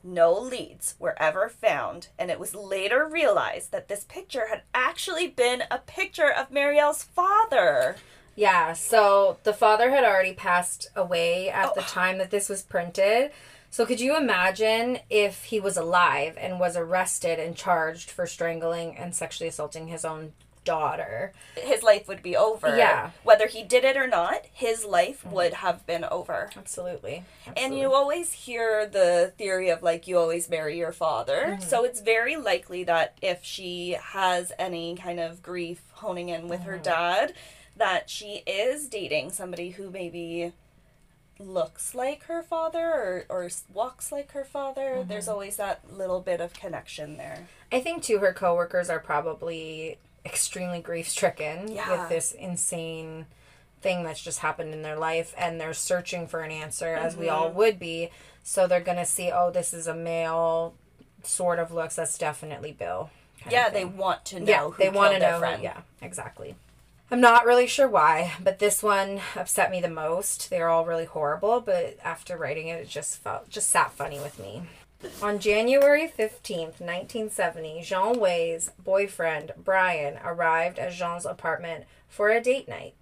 No 0.03 0.33
leads 0.33 0.95
were 0.99 1.21
ever 1.21 1.49
found, 1.49 2.09
and 2.19 2.31
it 2.31 2.41
was 2.41 2.55
later 2.55 3.07
realized 3.07 3.73
that 3.73 3.89
this 3.89 4.05
picture 4.05 4.49
had 4.49 4.63
actually 4.73 5.29
been 5.29 5.65
a 5.71 5.79
picture 5.79 6.31
of 6.31 6.51
Marielle's 6.51 7.03
father. 7.03 7.97
Yeah, 8.37 8.73
so 8.73 9.39
the 9.43 9.53
father 9.53 9.91
had 9.91 10.05
already 10.05 10.33
passed 10.33 10.89
away 10.97 11.51
at 11.51 11.75
the 11.75 11.83
oh. 11.83 11.85
time 11.85 12.19
that 12.19 12.31
this 12.31 12.49
was 12.49 12.63
printed. 12.63 13.33
So 13.71 13.87
could 13.87 14.01
you 14.01 14.17
imagine 14.17 14.99
if 15.11 15.45
he 15.45 15.61
was 15.61 15.77
alive 15.77 16.37
and 16.41 16.59
was 16.59 16.77
arrested 16.77 17.39
and 17.39 17.55
charged 17.55 18.11
for 18.11 18.27
strangling 18.27 18.97
and 18.97 19.15
sexually 19.15 19.49
assaulting 19.49 19.89
his 19.89 20.05
own 20.05 20.33
daughter? 20.65 21.33
His 21.57 21.83
life 21.83 22.09
would 22.09 22.23
be 22.23 22.37
over. 22.37 22.77
Yeah. 22.77 23.11
Whether 23.23 23.47
he 23.47 23.63
did 23.63 23.85
it 23.85 23.97
or 23.97 24.07
not, 24.07 24.47
his 24.53 24.85
life 24.85 25.23
mm-hmm. 25.25 25.35
would 25.35 25.55
have 25.55 25.87
been 25.87 26.05
over. 26.05 26.51
Absolutely. 26.57 27.25
And 27.57 27.77
you 27.79 27.93
always 27.93 28.33
hear 28.33 28.87
the 28.87 29.33
theory 29.37 29.71
of 29.71 29.83
like 29.83 30.07
you 30.07 30.19
always 30.19 30.49
marry 30.49 30.79
your 30.79 30.93
father. 30.93 31.57
Mm-hmm. 31.59 31.63
So 31.63 31.85
it's 31.85 32.01
very 32.01 32.37
likely 32.37 32.85
that 32.85 33.19
if 33.23 33.45
she 33.45 33.97
has 34.01 34.53
any 34.59 34.97
kind 34.97 35.21
of 35.21 35.43
grief 35.43 35.83
honing 35.93 36.29
in 36.29 36.49
with 36.49 36.63
her 36.63 36.75
mm-hmm. 36.75 36.83
dad, 36.83 37.35
that 37.77 38.11
she 38.11 38.43
is 38.47 38.89
dating 38.89 39.31
somebody 39.31 39.71
who 39.71 39.91
maybe 39.91 40.53
looks 41.41 41.95
like 41.95 42.25
her 42.25 42.43
father 42.43 42.85
or, 42.85 43.25
or 43.29 43.51
walks 43.73 44.13
like 44.13 44.33
her 44.33 44.45
father. 44.45 45.05
There's 45.07 45.29
always 45.29 45.57
that 45.57 45.81
little 45.91 46.21
bit 46.21 46.41
of 46.41 46.53
connection 46.53 47.17
there. 47.17 47.49
I 47.73 47.81
think 47.81 48.03
too 48.03 48.19
her 48.19 48.33
coworkers 48.33 48.91
are 48.91 49.01
probably 49.01 49.99
extremely 50.25 50.81
grief 50.81 51.09
stricken 51.09 51.73
Yeah. 51.73 51.91
with 51.91 52.09
this 52.09 52.33
insane 52.33 53.27
thing 53.81 54.05
that's 54.05 54.23
just 54.23 54.41
happened 54.41 54.75
in 54.75 54.83
their 54.83 54.97
life 54.97 55.35
and 55.39 55.61
they're 55.61 55.73
searching 55.73 56.27
for 56.27 56.41
an 56.41 56.51
answer 56.51 56.95
as 56.95 57.17
we 57.17 57.29
all 57.29 57.49
mm-hmm. 57.49 57.59
would 57.59 57.79
be. 57.79 58.11
So 58.43 58.67
they're 58.67 58.81
gonna 58.81 59.07
see, 59.07 59.31
oh, 59.33 59.51
this 59.51 59.73
is 59.73 59.87
a 59.87 59.95
male 59.95 60.75
sort 61.23 61.59
of 61.59 61.73
looks, 61.73 61.97
that's 61.97 62.19
definitely 62.19 62.73
Bill. 62.73 63.11
Yeah, 63.51 63.71
they 63.71 63.85
want 63.85 64.25
to 64.27 64.41
know 64.41 64.47
yeah, 64.47 64.69
who 64.69 64.75
they 64.79 64.91
want 64.91 65.15
to 65.15 65.19
know. 65.19 65.39
friend. 65.39 65.63
Yeah, 65.63 65.81
exactly. 66.03 66.57
I'm 67.11 67.21
not 67.21 67.47
really 67.47 67.67
sure 67.67 67.89
why, 67.89 68.35
but 68.43 68.61
this 68.61 68.83
one 68.83 69.21
upset 69.35 69.71
me 69.71 69.81
the 69.81 69.89
most. 69.89 70.49
They're 70.49 70.69
all 70.69 70.85
really 70.85 71.07
horrible, 71.07 71.61
but 71.61 71.99
after 72.05 72.37
writing 72.37 72.69
it, 72.69 72.83
it 72.83 72.89
just 72.89 73.19
felt 73.19 73.49
just 73.49 73.69
sat 73.69 73.93
funny 73.93 74.21
with 74.21 74.39
me. 74.39 74.63
On 75.23 75.39
January 75.39 76.07
15th, 76.07 76.79
1970, 76.79 77.83
Jean 77.83 78.21
Way's 78.21 78.71
boyfriend, 78.79 79.53
Brian, 79.57 80.19
arrived 80.23 80.79
at 80.79 80.93
Jean's 80.93 81.25
apartment 81.25 81.85
for 82.07 82.29
a 82.29 82.41
date 82.41 82.69
night. 82.69 82.95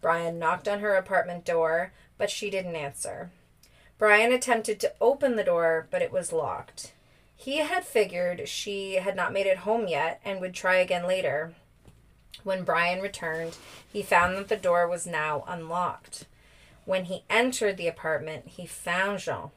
Brian 0.00 0.38
knocked 0.38 0.66
on 0.66 0.80
her 0.80 0.94
apartment 0.94 1.44
door, 1.44 1.92
but 2.16 2.30
she 2.30 2.48
didn't 2.48 2.76
answer. 2.76 3.30
Brian 3.98 4.32
attempted 4.32 4.80
to 4.80 4.94
open 5.02 5.36
the 5.36 5.44
door, 5.44 5.86
but 5.90 6.00
it 6.00 6.12
was 6.12 6.32
locked. 6.32 6.92
He 7.36 7.58
had 7.58 7.84
figured 7.84 8.48
she 8.48 8.94
had 8.94 9.14
not 9.14 9.32
made 9.32 9.46
it 9.46 9.58
home 9.58 9.86
yet 9.86 10.20
and 10.24 10.40
would 10.40 10.54
try 10.54 10.76
again 10.76 11.06
later. 11.06 11.52
When 12.42 12.64
Brian 12.64 13.02
returned, 13.02 13.56
he 13.92 14.02
found 14.02 14.38
that 14.38 14.48
the 14.48 14.56
door 14.56 14.88
was 14.88 15.06
now 15.06 15.44
unlocked. 15.46 16.24
When 16.86 17.04
he 17.04 17.24
entered 17.28 17.76
the 17.76 17.88
apartment, 17.88 18.48
he 18.48 18.64
found 18.66 19.18
Jean. 19.18 19.50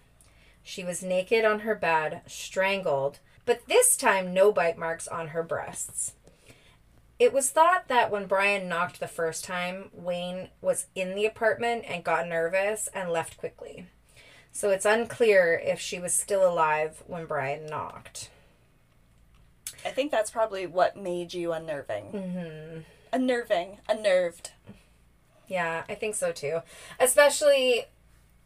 She 0.63 0.83
was 0.83 1.03
naked 1.03 1.45
on 1.45 1.61
her 1.61 1.75
bed, 1.75 2.21
strangled, 2.27 3.19
but 3.45 3.67
this 3.67 3.97
time 3.97 4.33
no 4.33 4.51
bite 4.51 4.77
marks 4.77 5.07
on 5.07 5.29
her 5.29 5.43
breasts. 5.43 6.13
It 7.19 7.33
was 7.33 7.51
thought 7.51 7.87
that 7.87 8.09
when 8.09 8.25
Brian 8.25 8.67
knocked 8.67 8.99
the 8.99 9.07
first 9.07 9.43
time, 9.43 9.89
Wayne 9.93 10.49
was 10.59 10.87
in 10.95 11.13
the 11.13 11.25
apartment 11.25 11.85
and 11.87 12.03
got 12.03 12.27
nervous 12.27 12.89
and 12.93 13.11
left 13.11 13.37
quickly. 13.37 13.85
So 14.51 14.69
it's 14.71 14.85
unclear 14.85 15.61
if 15.63 15.79
she 15.79 15.99
was 15.99 16.13
still 16.13 16.47
alive 16.47 17.03
when 17.05 17.25
Brian 17.25 17.67
knocked. 17.67 18.29
I 19.85 19.89
think 19.89 20.11
that's 20.11 20.31
probably 20.31 20.65
what 20.67 20.97
made 20.97 21.33
you 21.33 21.53
unnerving. 21.53 22.05
Mm-hmm. 22.11 22.79
Unnerving. 23.13 23.77
Unnerved. 23.87 24.51
Yeah, 25.47 25.83
I 25.87 25.95
think 25.95 26.15
so 26.15 26.31
too. 26.31 26.61
Especially, 26.99 27.85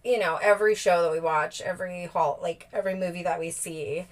you 0.05 0.19
know, 0.19 0.38
every 0.41 0.75
show 0.75 1.01
that 1.01 1.12
we 1.12 1.19
watch, 1.19 1.62
every 1.62 2.05
hall, 2.05 2.39
like 2.41 2.67
every 2.71 2.93
movie 2.93 3.24
that 3.24 3.39
we 3.39 3.50
see, 3.50 4.05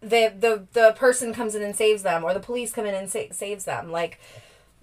the 0.00 0.32
the 0.36 0.66
the 0.72 0.92
person 0.96 1.32
comes 1.32 1.54
in 1.54 1.62
and 1.62 1.76
saves 1.76 2.02
them, 2.02 2.24
or 2.24 2.34
the 2.34 2.40
police 2.40 2.72
come 2.72 2.84
in 2.84 2.94
and 2.94 3.08
sa- 3.08 3.30
saves 3.30 3.64
them. 3.64 3.92
Like 3.92 4.18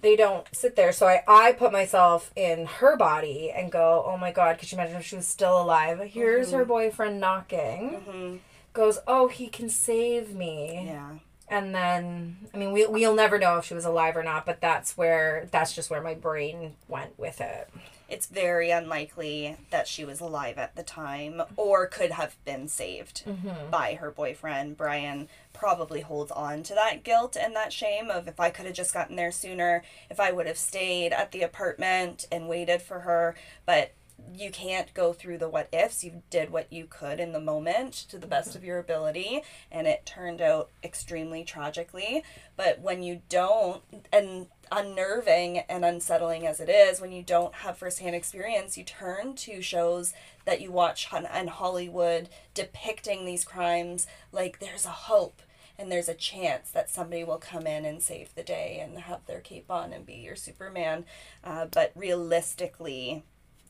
they 0.00 0.16
don't 0.16 0.46
sit 0.52 0.74
there. 0.74 0.90
So 0.90 1.06
I 1.06 1.22
I 1.28 1.52
put 1.52 1.70
myself 1.70 2.30
in 2.34 2.64
her 2.66 2.96
body 2.96 3.52
and 3.54 3.70
go, 3.70 4.04
oh 4.06 4.16
my 4.16 4.32
god, 4.32 4.58
could 4.58 4.72
you 4.72 4.78
imagine 4.78 4.96
if 4.96 5.04
she 5.04 5.16
was 5.16 5.28
still 5.28 5.60
alive? 5.60 6.00
Here's 6.00 6.52
her 6.52 6.60
mm-hmm. 6.60 6.68
boyfriend 6.68 7.20
knocking. 7.20 8.02
Mm-hmm. 8.08 8.36
Goes, 8.72 8.98
oh, 9.06 9.28
he 9.28 9.48
can 9.48 9.68
save 9.68 10.34
me 10.34 10.84
Yeah. 10.86 11.12
And 11.48 11.74
then 11.74 12.36
I 12.52 12.56
mean 12.56 12.72
we 12.72 12.86
we'll 12.86 13.14
never 13.14 13.38
know 13.38 13.58
if 13.58 13.64
she 13.66 13.74
was 13.74 13.84
alive 13.84 14.16
or 14.16 14.22
not, 14.22 14.46
but 14.46 14.60
that's 14.60 14.96
where 14.96 15.48
that's 15.50 15.74
just 15.74 15.90
where 15.90 16.02
my 16.02 16.14
brain 16.14 16.74
went 16.88 17.18
with 17.18 17.40
it. 17.40 17.68
It's 18.08 18.26
very 18.26 18.70
unlikely 18.70 19.56
that 19.70 19.88
she 19.88 20.04
was 20.04 20.20
alive 20.20 20.58
at 20.58 20.76
the 20.76 20.84
time 20.84 21.42
or 21.56 21.86
could 21.86 22.12
have 22.12 22.36
been 22.44 22.68
saved 22.68 23.24
mm-hmm. 23.26 23.70
by 23.70 23.94
her 23.94 24.12
boyfriend. 24.12 24.76
Brian 24.76 25.28
probably 25.52 26.02
holds 26.02 26.30
on 26.30 26.62
to 26.64 26.74
that 26.74 27.02
guilt 27.02 27.36
and 27.40 27.56
that 27.56 27.72
shame 27.72 28.08
of 28.08 28.28
if 28.28 28.38
I 28.38 28.50
could 28.50 28.66
have 28.66 28.74
just 28.74 28.94
gotten 28.94 29.16
there 29.16 29.32
sooner, 29.32 29.82
if 30.08 30.20
I 30.20 30.30
would 30.30 30.46
have 30.46 30.58
stayed 30.58 31.12
at 31.12 31.32
the 31.32 31.42
apartment 31.42 32.26
and 32.30 32.48
waited 32.48 32.80
for 32.80 33.00
her. 33.00 33.34
But 33.64 33.92
you 34.34 34.50
can't 34.50 34.92
go 34.94 35.12
through 35.12 35.38
the 35.38 35.48
what 35.48 35.68
ifs. 35.72 36.04
You 36.04 36.22
did 36.30 36.50
what 36.50 36.72
you 36.72 36.86
could 36.88 37.20
in 37.20 37.32
the 37.32 37.40
moment 37.40 37.92
to 38.08 38.18
the 38.18 38.26
best 38.26 38.54
of 38.54 38.64
your 38.64 38.78
ability, 38.78 39.42
and 39.70 39.86
it 39.86 40.06
turned 40.06 40.40
out 40.40 40.70
extremely 40.82 41.44
tragically. 41.44 42.22
But 42.56 42.80
when 42.80 43.02
you 43.02 43.22
don't, 43.28 43.82
and 44.12 44.46
unnerving 44.70 45.58
and 45.58 45.84
unsettling 45.84 46.46
as 46.46 46.60
it 46.60 46.68
is, 46.68 47.00
when 47.00 47.12
you 47.12 47.22
don't 47.22 47.54
have 47.56 47.78
firsthand 47.78 48.14
experience, 48.14 48.76
you 48.76 48.84
turn 48.84 49.34
to 49.36 49.62
shows 49.62 50.12
that 50.44 50.60
you 50.60 50.70
watch 50.70 51.08
on 51.12 51.46
Hollywood 51.46 52.28
depicting 52.54 53.24
these 53.24 53.44
crimes 53.44 54.06
like 54.32 54.58
there's 54.58 54.86
a 54.86 54.90
hope 54.90 55.42
and 55.78 55.92
there's 55.92 56.08
a 56.08 56.14
chance 56.14 56.70
that 56.70 56.90
somebody 56.90 57.22
will 57.22 57.38
come 57.38 57.66
in 57.66 57.84
and 57.84 58.02
save 58.02 58.34
the 58.34 58.42
day 58.42 58.80
and 58.82 58.98
have 58.98 59.26
their 59.26 59.40
cape 59.40 59.70
on 59.70 59.92
and 59.92 60.06
be 60.06 60.14
your 60.14 60.36
Superman. 60.36 61.04
Uh, 61.44 61.66
but 61.66 61.92
realistically, 61.94 63.22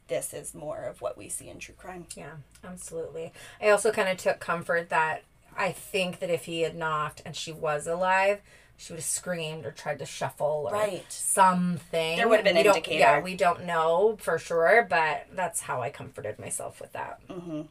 this 0.09 0.33
is 0.35 0.55
more 0.55 0.83
of 0.85 1.01
what 1.01 1.17
we 1.19 1.29
see 1.29 1.49
in 1.49 1.59
true 1.59 1.75
crime. 1.77 2.07
Yeah, 2.17 2.37
absolutely. 2.65 3.33
I 3.61 3.71
also 3.71 3.91
kind 3.93 4.09
of 4.09 4.17
took 4.19 4.41
comfort 4.41 4.89
that 4.91 5.23
I 5.57 5.73
think 5.73 6.19
that 6.21 6.31
if 6.31 6.45
he 6.45 6.61
had 6.63 6.77
knocked 6.77 7.23
and 7.25 7.35
she 7.35 7.53
was 7.53 7.87
alive, 7.87 8.41
she 8.77 8.93
would 8.93 8.99
have 8.99 9.05
screamed 9.07 9.65
or 9.65 9.71
tried 9.73 9.99
to 10.01 10.07
shuffle 10.07 10.69
or 10.69 10.73
Right. 10.75 11.05
something. 11.11 12.17
There 12.19 12.29
would 12.29 12.37
have 12.37 12.45
been 12.45 12.57
We 12.57 12.67
indicator. 12.67 12.99
Yeah, 12.99 13.21
we 13.21 13.35
don't 13.35 13.65
know 13.65 14.17
for 14.21 14.39
sure, 14.39 14.87
but 14.89 15.27
that's 15.33 15.63
how 15.63 15.81
I 15.81 15.89
comforted 15.91 16.39
myself 16.39 16.81
with 16.81 16.93
that. 16.93 17.27
Mm-hmm. 17.29 17.63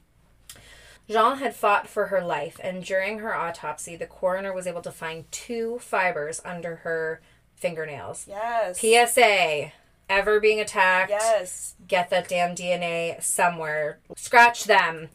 Jean 1.08 1.38
had 1.38 1.56
fought 1.56 1.88
for 1.88 2.08
her 2.08 2.24
life, 2.24 2.60
and 2.64 2.84
during 2.84 3.20
her 3.20 3.36
autopsy, 3.36 3.96
the 3.96 4.08
coroner 4.08 4.52
was 4.52 4.66
able 4.66 4.82
to 4.82 4.92
find 4.92 5.32
two 5.32 5.78
fibers 5.78 6.42
under 6.44 6.78
her 6.78 7.22
fingernails. 7.56 8.26
Yes. 8.28 8.80
PSA: 8.80 9.72
Ever 10.08 10.40
being 10.40 10.60
attacked? 10.60 11.10
Yes. 11.10 11.76
get 11.88 12.10
that 12.10 12.28
damn 12.28 12.56
DNA 12.56 13.22
somewhere. 13.24 14.00
Scratch 14.16 14.66
them. 14.66 15.10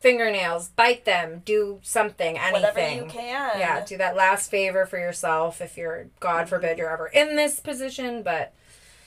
Fingernails, 0.00 0.70
bite 0.70 1.04
them, 1.04 1.42
do 1.44 1.78
something, 1.82 2.36
anything. 2.36 2.62
Whatever 2.62 2.94
you 2.94 3.04
can. 3.04 3.50
Yeah, 3.56 3.84
do 3.84 3.96
that 3.98 4.16
last 4.16 4.50
favor 4.50 4.84
for 4.84 4.98
yourself 4.98 5.60
if 5.60 5.76
you're, 5.76 6.08
God 6.18 6.48
forbid, 6.48 6.70
mm-hmm. 6.70 6.78
you're 6.80 6.90
ever 6.90 7.06
in 7.06 7.36
this 7.36 7.60
position, 7.60 8.24
but 8.24 8.52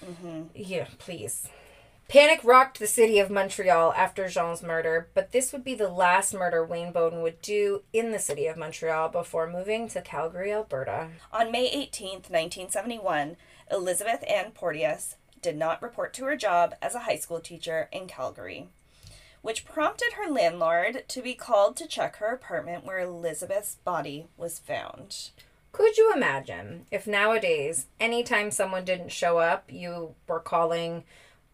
mm-hmm. 0.02 0.44
yeah, 0.56 0.88
please. 0.98 1.50
Panic 2.08 2.40
rocked 2.44 2.80
the 2.80 2.88
city 2.88 3.18
of 3.18 3.32
Montreal 3.32 3.92
after 3.94 4.30
Jean's 4.30 4.62
murder, 4.62 5.10
but 5.16 5.32
this 5.32 5.52
would 5.52 5.64
be 5.64 5.74
the 5.74 5.90
last 5.90 6.34
murder 6.34 6.64
Wayne 6.64 6.92
Boden 6.92 7.22
would 7.24 7.42
do 7.42 7.82
in 7.92 8.12
the 8.12 8.20
city 8.20 8.46
of 8.46 8.58
Montreal 8.58 9.10
before 9.10 9.50
moving 9.50 9.90
to 9.90 10.02
Calgary, 10.02 10.54
Alberta. 10.54 11.10
On 11.34 11.52
May 11.52 11.68
18th, 11.68 12.30
1971, 12.30 13.38
Elizabeth 13.72 14.24
Ann 14.30 14.52
Porteous 14.52 15.16
did 15.46 15.56
not 15.56 15.80
report 15.80 16.12
to 16.12 16.26
her 16.26 16.36
job 16.36 16.74
as 16.82 16.96
a 16.96 17.02
high 17.02 17.18
school 17.18 17.40
teacher 17.40 17.88
in 17.92 18.08
Calgary, 18.08 18.68
which 19.44 19.64
prompted 19.64 20.14
her 20.14 20.28
landlord 20.28 21.08
to 21.08 21.22
be 21.22 21.36
called 21.36 21.78
to 21.78 21.88
check 21.88 22.16
her 22.16 22.34
apartment 22.34 22.84
where 22.84 22.98
Elizabeth's 22.98 23.76
body 23.76 24.26
was 24.38 24.58
found. 24.58 25.30
Could 25.72 25.98
you 25.98 26.12
imagine 26.16 26.88
if 26.90 27.06
nowadays, 27.06 27.86
anytime 28.00 28.50
someone 28.50 28.86
didn't 28.86 29.12
show 29.12 29.38
up, 29.38 29.72
you 29.72 30.16
were 30.28 30.40
calling 30.40 31.04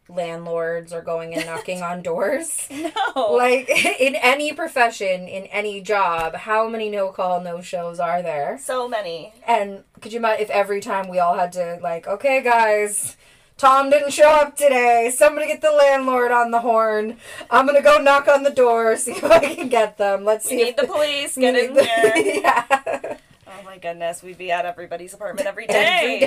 landlords 0.07 0.93
or 0.93 1.01
going 1.01 1.33
and 1.33 1.45
knocking 1.45 1.81
on 1.89 2.01
doors? 2.01 2.69
No. 2.69 3.33
Like 3.33 3.67
in 4.00 4.15
any 4.15 4.53
profession, 4.53 5.27
in 5.27 5.48
any 5.48 5.81
job, 5.81 6.36
how 6.36 6.69
many 6.69 6.89
no 6.89 7.10
call, 7.12 7.41
no 7.41 7.60
shows 7.60 8.00
are 8.00 8.21
there? 8.21 8.57
so 8.63 8.88
many. 8.88 9.33
And 9.45 9.83
could 10.00 10.13
you 10.13 10.19
imagine 10.19 10.43
if 10.43 10.50
every 10.50 10.79
time 10.79 11.10
we 11.10 11.19
all 11.19 11.38
had 11.38 11.51
to, 11.53 11.79
like, 11.81 12.07
okay, 12.07 12.41
guys, 12.41 13.17
Tom 13.62 13.91
didn't 13.91 14.10
show 14.12 14.27
up 14.27 14.58
today. 14.58 15.13
Somebody 15.15 15.46
get 15.46 15.62
the 15.62 15.70
landlord 15.72 16.32
on 16.32 16.50
the 16.50 16.62
horn. 16.62 17.18
I'm 17.51 17.68
gonna 17.68 17.84
go 17.84 18.00
knock 18.01 18.27
on 18.27 18.41
the 18.41 18.50
door, 18.50 18.96
see 18.98 19.12
if 19.12 19.24
I 19.24 19.53
can 19.53 19.70
get 19.70 20.00
them. 20.00 20.25
Let's 20.25 20.46
We 20.46 20.50
see 20.50 20.56
need 20.63 20.68
if 20.70 20.75
the 20.77 20.88
police. 20.88 21.38
Get 21.38 21.56
in 21.56 21.75
here. 21.75 22.13
yeah. 22.44 23.18
Oh 23.46 23.63
my 23.63 23.77
goodness, 23.77 24.24
we'd 24.24 24.39
be 24.39 24.50
at 24.51 24.65
everybody's 24.65 25.13
apartment 25.13 25.48
every 25.48 25.68
day. 25.68 26.18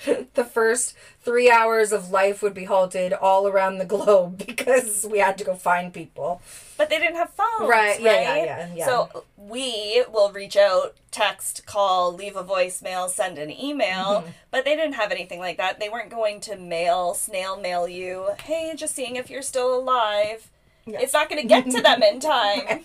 Every 0.00 0.14
day. 0.14 0.26
The 0.32 0.44
first 0.44 0.96
three 1.20 1.50
hours 1.50 1.92
of 1.92 2.10
life 2.10 2.40
would 2.42 2.54
be 2.54 2.64
halted 2.64 3.12
all 3.12 3.46
around 3.46 3.76
the 3.76 3.84
globe 3.84 4.38
because 4.46 5.06
we 5.10 5.18
had 5.18 5.36
to 5.38 5.44
go 5.44 5.54
find 5.56 5.92
people. 5.92 6.40
But 6.78 6.88
they 6.88 6.98
didn't 6.98 7.16
have 7.16 7.28
phones. 7.34 7.68
Right, 7.68 7.96
Right. 7.96 8.00
yeah, 8.00 8.22
yeah, 8.22 8.44
yeah, 8.44 8.68
yeah. 8.74 8.86
So 8.86 9.24
we 9.50 10.04
will 10.12 10.30
reach 10.32 10.56
out, 10.56 10.96
text, 11.10 11.66
call, 11.66 12.12
leave 12.12 12.36
a 12.36 12.44
voicemail, 12.44 13.08
send 13.08 13.38
an 13.38 13.50
email. 13.50 14.20
Mm-hmm. 14.20 14.30
But 14.50 14.64
they 14.64 14.76
didn't 14.76 14.94
have 14.94 15.10
anything 15.10 15.40
like 15.40 15.56
that. 15.56 15.80
They 15.80 15.88
weren't 15.88 16.10
going 16.10 16.40
to 16.42 16.56
mail, 16.56 17.14
snail 17.14 17.60
mail 17.60 17.88
you, 17.88 18.30
hey, 18.44 18.72
just 18.76 18.94
seeing 18.94 19.16
if 19.16 19.30
you're 19.30 19.42
still 19.42 19.74
alive. 19.74 20.50
Yeah. 20.86 21.00
It's 21.00 21.12
not 21.12 21.28
going 21.28 21.42
to 21.42 21.48
get 21.48 21.70
to 21.70 21.82
them 21.82 22.02
in 22.02 22.20
time. 22.20 22.80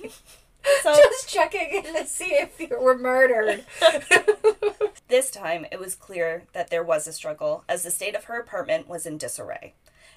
So 0.82 0.96
Just 0.96 1.30
checking 1.30 1.84
in 1.86 1.94
to 1.94 2.06
see 2.08 2.34
if 2.34 2.60
you 2.60 2.78
were 2.80 2.98
murdered. 2.98 3.64
This 5.08 5.30
time, 5.30 5.68
it 5.72 5.80
was 5.80 5.94
clear 5.94 6.46
that 6.54 6.72
there 6.72 6.84
was 6.84 7.08
a 7.08 7.14
struggle, 7.14 7.64
as 7.70 7.84
the 7.84 7.92
state 7.92 8.16
of 8.16 8.24
her 8.24 8.40
apartment 8.40 8.88
was 8.88 9.06
in 9.06 9.20
disarray. 9.20 9.74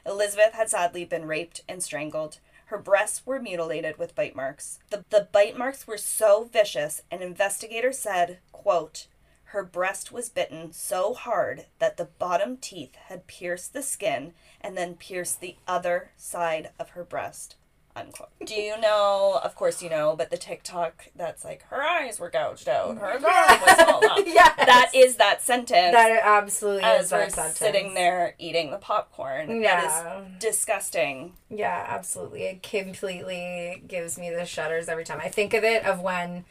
Elizabeth 0.07 0.55
had 0.55 0.71
sadly 0.71 1.05
been 1.05 1.27
raped 1.27 1.61
and 1.69 1.83
strangled. 1.83 2.39
Her 2.69 2.79
breasts 2.79 3.25
were 3.25 3.41
mutilated 3.41 3.97
with 3.97 4.15
bite 4.15 4.37
marks. 4.37 4.79
The, 4.91 5.03
the 5.09 5.27
bite 5.33 5.57
marks 5.57 5.87
were 5.87 5.97
so 5.97 6.45
vicious, 6.45 7.01
an 7.11 7.23
investigator 7.23 7.93
said, 7.93 8.41
quote, 8.53 9.07
her 9.45 9.65
breast 9.65 10.13
was 10.13 10.29
bitten 10.29 10.75
so 10.75 11.15
hard 11.15 11.65
that 11.79 11.97
the 11.97 12.05
bottom 12.05 12.59
teeth 12.59 12.95
had 13.07 13.27
pierced 13.27 13.73
the 13.73 13.83
skin 13.83 14.35
and 14.61 14.77
then 14.77 14.97
pierced 14.97 15.41
the 15.41 15.57
other 15.67 16.11
side 16.19 16.69
of 16.79 16.91
her 16.91 17.05
breast. 17.05 17.57
Unquote. 18.01 18.29
Do 18.45 18.55
you 18.55 18.81
know? 18.81 19.41
Of 19.43 19.55
course 19.55 19.83
you 19.83 19.91
know, 19.91 20.15
but 20.17 20.31
the 20.31 20.37
TikTok 20.37 21.07
that's 21.17 21.45
like 21.45 21.63
her 21.65 21.83
eyes 21.83 22.19
were 22.21 22.31
gouged 22.31 22.69
out, 22.69 22.99
her 22.99 23.07
arm 23.13 23.23
was 23.23 23.77
swollen 23.77 24.11
up. 24.11 24.19
Yes. 24.27 24.55
That 24.57 24.91
is 24.95 25.17
that 25.17 25.43
sentence. 25.43 25.93
That 25.93 26.21
absolutely 26.23 26.83
as 26.85 27.07
is 27.07 27.13
we're 27.13 27.19
that 27.21 27.33
sentence. 27.33 27.59
sitting 27.59 27.95
there 27.95 28.35
eating 28.39 28.71
the 28.71 28.79
popcorn. 28.79 29.63
Yeah. 29.63 29.81
That 29.87 30.23
is 30.23 30.39
disgusting. 30.39 31.33
Yeah, 31.51 31.87
absolutely. 31.89 32.45
It 32.45 32.63
completely 32.63 33.83
gives 33.87 34.19
me 34.19 34.31
the 34.31 34.45
shudders 34.45 34.89
every 34.89 35.05
time 35.05 35.21
I 35.23 35.29
think 35.29 35.55
of 35.55 35.65
it. 35.65 35.85
Of 35.85 36.01
when 36.01 36.45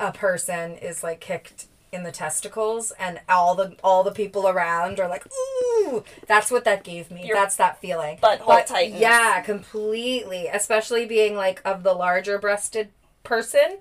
a 0.00 0.12
person 0.12 0.72
is 0.72 1.02
like 1.02 1.20
kicked 1.20 1.66
in 1.92 2.02
the 2.04 2.10
testicles, 2.10 2.90
and 2.98 3.20
all 3.28 3.54
the 3.54 3.76
all 3.84 4.02
the 4.02 4.10
people 4.10 4.48
around 4.48 4.98
are 4.98 5.08
like, 5.08 5.26
"Ooh!" 5.30 6.02
That's 6.26 6.50
what 6.50 6.64
that 6.64 6.82
gave 6.84 7.10
me. 7.10 7.26
Your 7.26 7.36
That's 7.36 7.56
that 7.56 7.80
feeling. 7.80 8.16
butthole 8.16 8.46
But, 8.46 8.66
tightens. 8.66 8.98
Yeah, 9.00 9.42
completely. 9.42 10.46
Especially 10.48 11.04
being 11.04 11.36
like 11.36 11.60
of 11.64 11.82
the 11.82 11.92
larger 11.92 12.38
breasted 12.38 12.88
person. 13.22 13.78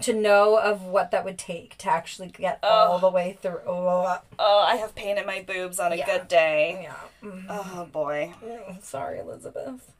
To 0.00 0.14
know 0.14 0.56
of 0.56 0.80
what 0.84 1.10
that 1.10 1.22
would 1.22 1.36
take 1.38 1.76
to 1.76 1.90
actually 1.90 2.28
get 2.28 2.58
all 2.62 2.98
the 2.98 3.10
way 3.10 3.36
through. 3.42 3.60
Oh, 3.66 4.20
Oh, 4.38 4.58
I 4.66 4.76
have 4.76 4.94
pain 4.94 5.18
in 5.18 5.26
my 5.26 5.42
boobs 5.42 5.78
on 5.78 5.92
a 5.92 5.96
Yeah. 5.96 6.06
good 6.06 6.28
day. 6.28 6.80
yeah. 6.84 6.94
Mm, 7.22 7.44
Oh 7.46 7.84
boy. 7.92 8.32
Sorry, 8.80 9.18
Elizabeth. 9.18 9.92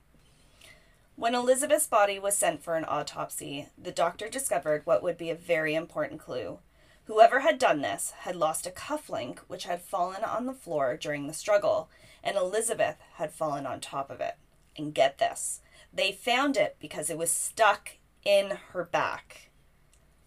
When 1.15 1.35
Elizabeth's 1.35 1.87
body 1.87 2.19
was 2.19 2.35
sent 2.39 2.65
for 2.65 2.77
an 2.77 2.87
autopsy, 2.87 3.69
the 3.77 3.93
doctor 3.93 4.31
discovered 4.31 4.87
what 4.87 5.03
would 5.03 5.19
be 5.19 5.29
a 5.29 5.35
very 5.35 5.75
important 5.75 6.23
clue. 6.23 6.59
Whoever 7.05 7.41
had 7.41 7.59
done 7.59 7.81
this 7.81 8.13
had 8.21 8.37
lost 8.37 8.67
a 8.67 8.71
cufflink 8.71 9.41
which 9.49 9.65
had 9.65 9.83
fallen 9.83 10.23
on 10.25 10.47
the 10.47 10.55
floor 10.55 10.97
during 10.97 11.27
the 11.27 11.35
struggle, 11.35 11.91
and 12.23 12.37
Elizabeth 12.37 12.97
had 13.15 13.33
fallen 13.33 13.67
on 13.67 13.81
top 13.81 14.11
of 14.11 14.21
it. 14.21 14.37
And 14.77 14.95
get 14.95 15.19
this 15.19 15.61
they 15.93 16.13
found 16.13 16.57
it 16.57 16.77
because 16.81 17.11
it 17.11 17.19
was 17.19 17.31
stuck 17.31 17.91
in 18.25 18.59
her 18.71 18.85
back. 18.85 19.51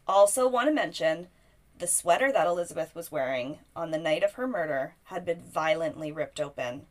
Also, 0.08 0.48
want 0.48 0.68
to 0.68 0.74
mention 0.74 1.28
the 1.78 1.88
sweater 1.88 2.32
that 2.32 2.48
Elizabeth 2.48 2.94
was 2.94 3.12
wearing 3.12 3.60
on 3.76 3.92
the 3.92 3.98
night 3.98 4.24
of 4.24 4.34
her 4.34 4.48
murder 4.48 4.96
had 5.06 5.26
been 5.26 5.42
violently 5.42 6.12
ripped 6.12 6.40
open. 6.40 6.86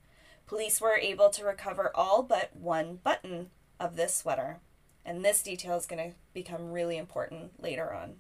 Police 0.47 0.81
were 0.81 0.97
able 0.97 1.31
to 1.31 1.45
recover 1.45 1.91
all 1.95 2.23
but 2.23 2.55
one 2.55 2.99
button 3.03 3.51
of 3.79 3.97
this 3.97 4.15
sweater, 4.15 4.59
and 5.05 5.25
this 5.25 5.43
detail 5.43 5.77
is 5.77 5.87
going 5.87 6.11
to 6.11 6.17
become 6.35 6.73
really 6.73 6.99
important 6.99 7.63
later 7.63 7.95
on. 7.95 8.17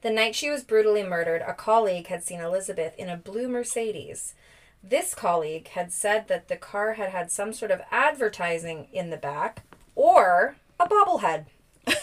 The 0.00 0.10
night 0.10 0.36
she 0.36 0.48
was 0.48 0.62
brutally 0.62 1.02
murdered, 1.02 1.42
a 1.42 1.54
colleague 1.54 2.06
had 2.06 2.22
seen 2.22 2.40
Elizabeth 2.40 2.94
in 2.96 3.08
a 3.08 3.16
blue 3.16 3.48
Mercedes. 3.48 4.34
This 4.82 5.12
colleague 5.14 5.68
had 5.68 5.92
said 5.92 6.28
that 6.28 6.46
the 6.46 6.56
car 6.56 6.94
had 6.94 7.10
had 7.10 7.32
some 7.32 7.52
sort 7.52 7.72
of 7.72 7.82
advertising 7.90 8.86
in 8.92 9.10
the 9.10 9.16
back 9.16 9.64
or 9.96 10.56
a 10.78 10.86
bobblehead. 10.86 11.46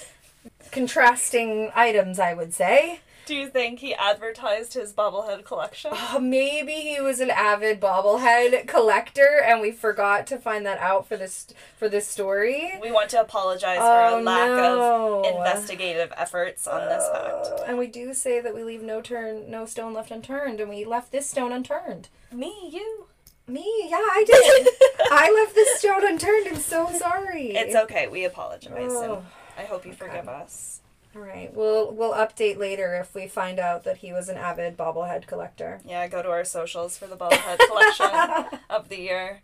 Contrasting 0.72 1.72
items, 1.74 2.20
I 2.20 2.34
would 2.34 2.54
say. 2.54 3.00
Do 3.26 3.36
you 3.36 3.48
think 3.50 3.80
he 3.80 3.94
advertised 3.96 4.74
his 4.76 4.94
bobblehead 4.94 5.46
collection? 5.46 5.92
Uh, 5.94 6.20
maybe 6.20 6.74
he 6.74 7.02
was 7.02 7.20
an 7.20 7.32
avid 7.32 7.82
bobblehead 7.82 8.68
collector, 8.68 9.42
and 9.44 9.62
we 9.62 9.72
forgot 9.72 10.28
to 10.28 10.38
find 10.38 10.66
that 10.66 10.78
out 10.78 11.08
for 11.08 11.18
this 11.18 11.48
for 11.78 11.90
this 11.90 12.08
story. 12.08 12.74
We 12.82 12.92
want 12.92 13.10
to 13.12 13.22
apologize 13.22 13.78
for 13.78 13.84
our 13.84 14.22
lack 14.22 14.50
no. 14.50 15.24
of 15.24 15.36
investigative 15.36 16.14
efforts 16.16 16.68
on 16.68 16.88
this 16.88 17.08
fact. 17.10 17.62
Uh, 17.62 17.64
and 17.68 17.78
we 17.80 17.88
do 17.88 18.14
say 18.14 18.40
that 18.42 18.54
we 18.54 18.64
leave 18.64 18.84
no 18.84 19.02
turn, 19.02 19.50
no 19.50 19.66
stone 19.66 19.94
left 19.94 20.12
unturned, 20.12 20.60
and 20.60 20.70
we 20.70 20.86
left 20.86 21.12
this 21.12 21.28
stone 21.30 21.52
unturned. 21.52 22.10
Me, 22.32 22.70
you. 22.72 23.08
Me, 23.48 23.88
yeah, 23.90 23.98
I 23.98 24.24
did. 24.26 24.68
I 25.12 25.32
left 25.32 25.56
this 25.56 25.80
stone 25.80 26.06
unturned. 26.06 26.48
I'm 26.48 26.56
so 26.56 26.92
sorry. 26.94 27.56
It's 27.56 27.76
okay. 27.76 28.08
We 28.08 28.26
apologize, 28.26 28.72
and 28.76 28.92
Oh. 28.92 29.24
I 29.58 29.64
hope 29.64 29.86
you 29.86 29.94
forgive 29.94 30.28
us. 30.28 30.82
All 31.16 31.22
right. 31.22 31.54
We'll 31.54 31.94
we'll 31.94 32.14
update 32.14 32.58
later 32.58 32.96
if 32.96 33.16
we 33.16 33.28
find 33.28 33.60
out 33.60 33.84
that 33.86 33.98
he 33.98 34.12
was 34.12 34.28
an 34.30 34.38
avid 34.38 34.76
bobblehead 34.76 35.28
collector. 35.28 35.80
Yeah, 35.86 36.08
go 36.08 36.22
to 36.22 36.30
our 36.30 36.44
socials 36.44 36.98
for 36.98 37.08
the 37.08 37.16
bobblehead 37.16 37.60
collection 37.68 38.60
of 38.70 38.90
the 38.90 39.00
year. 39.00 39.42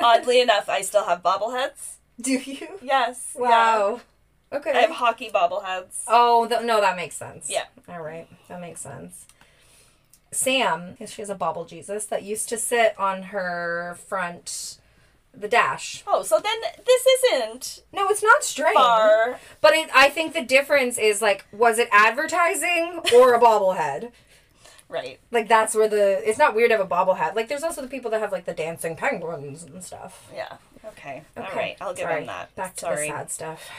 Oddly 0.00 0.40
enough, 0.40 0.68
I 0.68 0.82
still 0.82 1.04
have 1.04 1.22
bobbleheads. 1.22 1.96
Do 2.20 2.32
you? 2.32 2.68
Yes. 2.80 3.34
yeah. 3.34 3.42
Wow. 3.42 4.00
Okay. 4.52 4.70
I 4.70 4.82
have 4.82 4.90
hockey 4.90 5.28
bobbleheads. 5.28 6.04
Oh 6.06 6.46
th- 6.46 6.62
no, 6.62 6.80
that 6.80 6.96
makes 6.96 7.16
sense. 7.16 7.50
Yeah. 7.50 7.64
All 7.88 8.00
right, 8.00 8.28
that 8.48 8.60
makes 8.60 8.80
sense. 8.80 9.26
Sam, 10.30 10.96
she 11.06 11.22
has 11.22 11.30
a 11.30 11.34
bobble 11.34 11.64
Jesus 11.64 12.06
that 12.06 12.22
used 12.22 12.48
to 12.50 12.58
sit 12.58 12.98
on 12.98 13.24
her 13.24 13.96
front, 14.06 14.78
the 15.38 15.48
dash. 15.48 16.02
Oh, 16.06 16.22
so 16.22 16.38
then 16.42 16.56
this 16.84 17.06
isn't 17.24 17.82
No, 17.92 18.08
it's 18.08 18.22
not 18.22 18.42
strange. 18.42 18.74
far. 18.76 19.38
But 19.60 19.74
it, 19.74 19.90
I 19.94 20.08
think 20.08 20.32
the 20.32 20.42
difference 20.42 20.98
is 20.98 21.20
like, 21.20 21.44
was 21.52 21.78
it 21.78 21.88
advertising 21.92 23.00
or 23.14 23.34
a 23.34 23.40
bobblehead? 23.40 24.12
Right. 24.88 25.18
Like 25.32 25.48
that's 25.48 25.74
where 25.74 25.88
the 25.88 26.26
it's 26.28 26.38
not 26.38 26.54
weird 26.54 26.70
to 26.70 26.76
have 26.76 26.86
a 26.86 26.88
bobblehead. 26.88 27.34
Like 27.34 27.48
there's 27.48 27.64
also 27.64 27.82
the 27.82 27.88
people 27.88 28.10
that 28.12 28.20
have 28.20 28.30
like 28.32 28.44
the 28.44 28.54
dancing 28.54 28.94
penguins 28.96 29.64
and 29.64 29.82
stuff. 29.82 30.30
Yeah. 30.34 30.56
Okay. 30.84 31.22
All 31.36 31.42
Okay, 31.44 31.56
right. 31.56 31.76
I'll 31.80 31.92
give 31.94 32.04
sorry. 32.08 32.20
him 32.20 32.26
that. 32.28 32.54
Back 32.54 32.74
to 32.76 32.80
Sorry. 32.82 33.08
the 33.08 33.12
sad 33.14 33.30
stuff. 33.32 33.70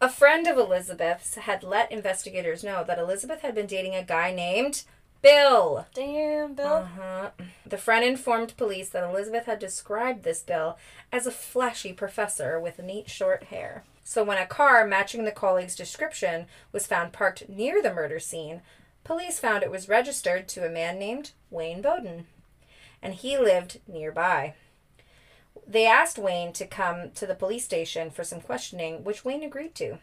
A 0.00 0.08
friend 0.08 0.46
of 0.46 0.56
Elizabeth's 0.58 1.36
had 1.36 1.62
let 1.62 1.90
investigators 1.92 2.62
know 2.64 2.84
that 2.84 2.98
Elizabeth 2.98 3.40
had 3.42 3.54
been 3.54 3.66
dating 3.66 3.94
a 3.94 4.02
guy 4.02 4.32
named 4.32 4.82
Bill. 5.20 5.86
Damn, 5.94 6.54
Bill. 6.54 6.66
Uh-huh. 6.66 7.30
The 7.66 7.78
friend 7.78 8.04
informed 8.04 8.56
police 8.56 8.88
that 8.90 9.08
Elizabeth 9.08 9.46
had 9.46 9.58
described 9.58 10.22
this 10.22 10.42
Bill 10.42 10.78
as 11.10 11.26
a 11.26 11.32
flashy 11.32 11.92
professor 11.92 12.60
with 12.60 12.78
neat 12.78 13.10
short 13.10 13.44
hair. 13.44 13.84
So 14.04 14.24
when 14.24 14.38
a 14.38 14.46
car 14.46 14.86
matching 14.86 15.24
the 15.24 15.32
colleague's 15.32 15.76
description 15.76 16.46
was 16.72 16.86
found 16.86 17.12
parked 17.12 17.48
near 17.48 17.82
the 17.82 17.92
murder 17.92 18.18
scene, 18.18 18.62
police 19.04 19.38
found 19.38 19.62
it 19.62 19.70
was 19.70 19.88
registered 19.88 20.48
to 20.48 20.66
a 20.66 20.70
man 20.70 20.98
named 20.98 21.32
Wayne 21.50 21.82
Boden, 21.82 22.26
and 23.02 23.14
he 23.14 23.36
lived 23.36 23.80
nearby. 23.86 24.54
They 25.66 25.86
asked 25.86 26.18
Wayne 26.18 26.54
to 26.54 26.66
come 26.66 27.10
to 27.10 27.26
the 27.26 27.34
police 27.34 27.64
station 27.64 28.10
for 28.10 28.24
some 28.24 28.40
questioning, 28.40 29.04
which 29.04 29.24
Wayne 29.24 29.42
agreed 29.42 29.74
to. 29.74 29.98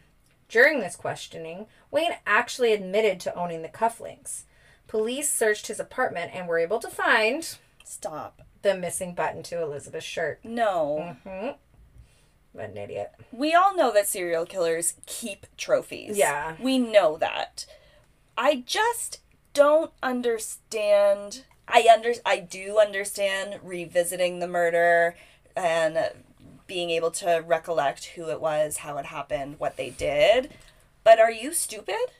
During 0.48 0.78
this 0.78 0.94
questioning, 0.94 1.66
Wayne 1.90 2.14
actually 2.24 2.72
admitted 2.72 3.18
to 3.20 3.34
owning 3.34 3.62
the 3.62 3.68
cufflinks. 3.68 4.42
Police 4.86 5.32
searched 5.32 5.66
his 5.66 5.80
apartment 5.80 6.32
and 6.34 6.46
were 6.46 6.58
able 6.58 6.78
to 6.78 6.88
find 6.88 7.56
Stop. 7.84 8.42
the 8.62 8.76
missing 8.76 9.14
button 9.14 9.42
to 9.44 9.60
Elizabeth's 9.60 10.06
shirt. 10.06 10.40
No. 10.44 11.16
Hmm. 11.24 11.50
What 12.52 12.70
an 12.70 12.76
idiot. 12.78 13.12
We 13.32 13.52
all 13.54 13.76
know 13.76 13.92
that 13.92 14.06
serial 14.06 14.46
killers 14.46 14.94
keep 15.04 15.46
trophies. 15.56 16.16
Yeah. 16.16 16.56
We 16.60 16.78
know 16.78 17.18
that. 17.18 17.66
I 18.38 18.62
just 18.66 19.20
don't 19.52 19.92
understand. 20.02 21.44
I 21.68 21.86
under 21.92 22.14
I 22.24 22.38
do 22.38 22.78
understand 22.78 23.60
revisiting 23.62 24.38
the 24.38 24.48
murder 24.48 25.16
and 25.54 26.10
being 26.66 26.90
able 26.90 27.10
to 27.12 27.42
recollect 27.46 28.06
who 28.06 28.30
it 28.30 28.40
was, 28.40 28.78
how 28.78 28.96
it 28.98 29.06
happened, 29.06 29.56
what 29.58 29.76
they 29.76 29.90
did. 29.90 30.50
But 31.04 31.18
are 31.18 31.30
you 31.30 31.52
stupid? 31.52 32.10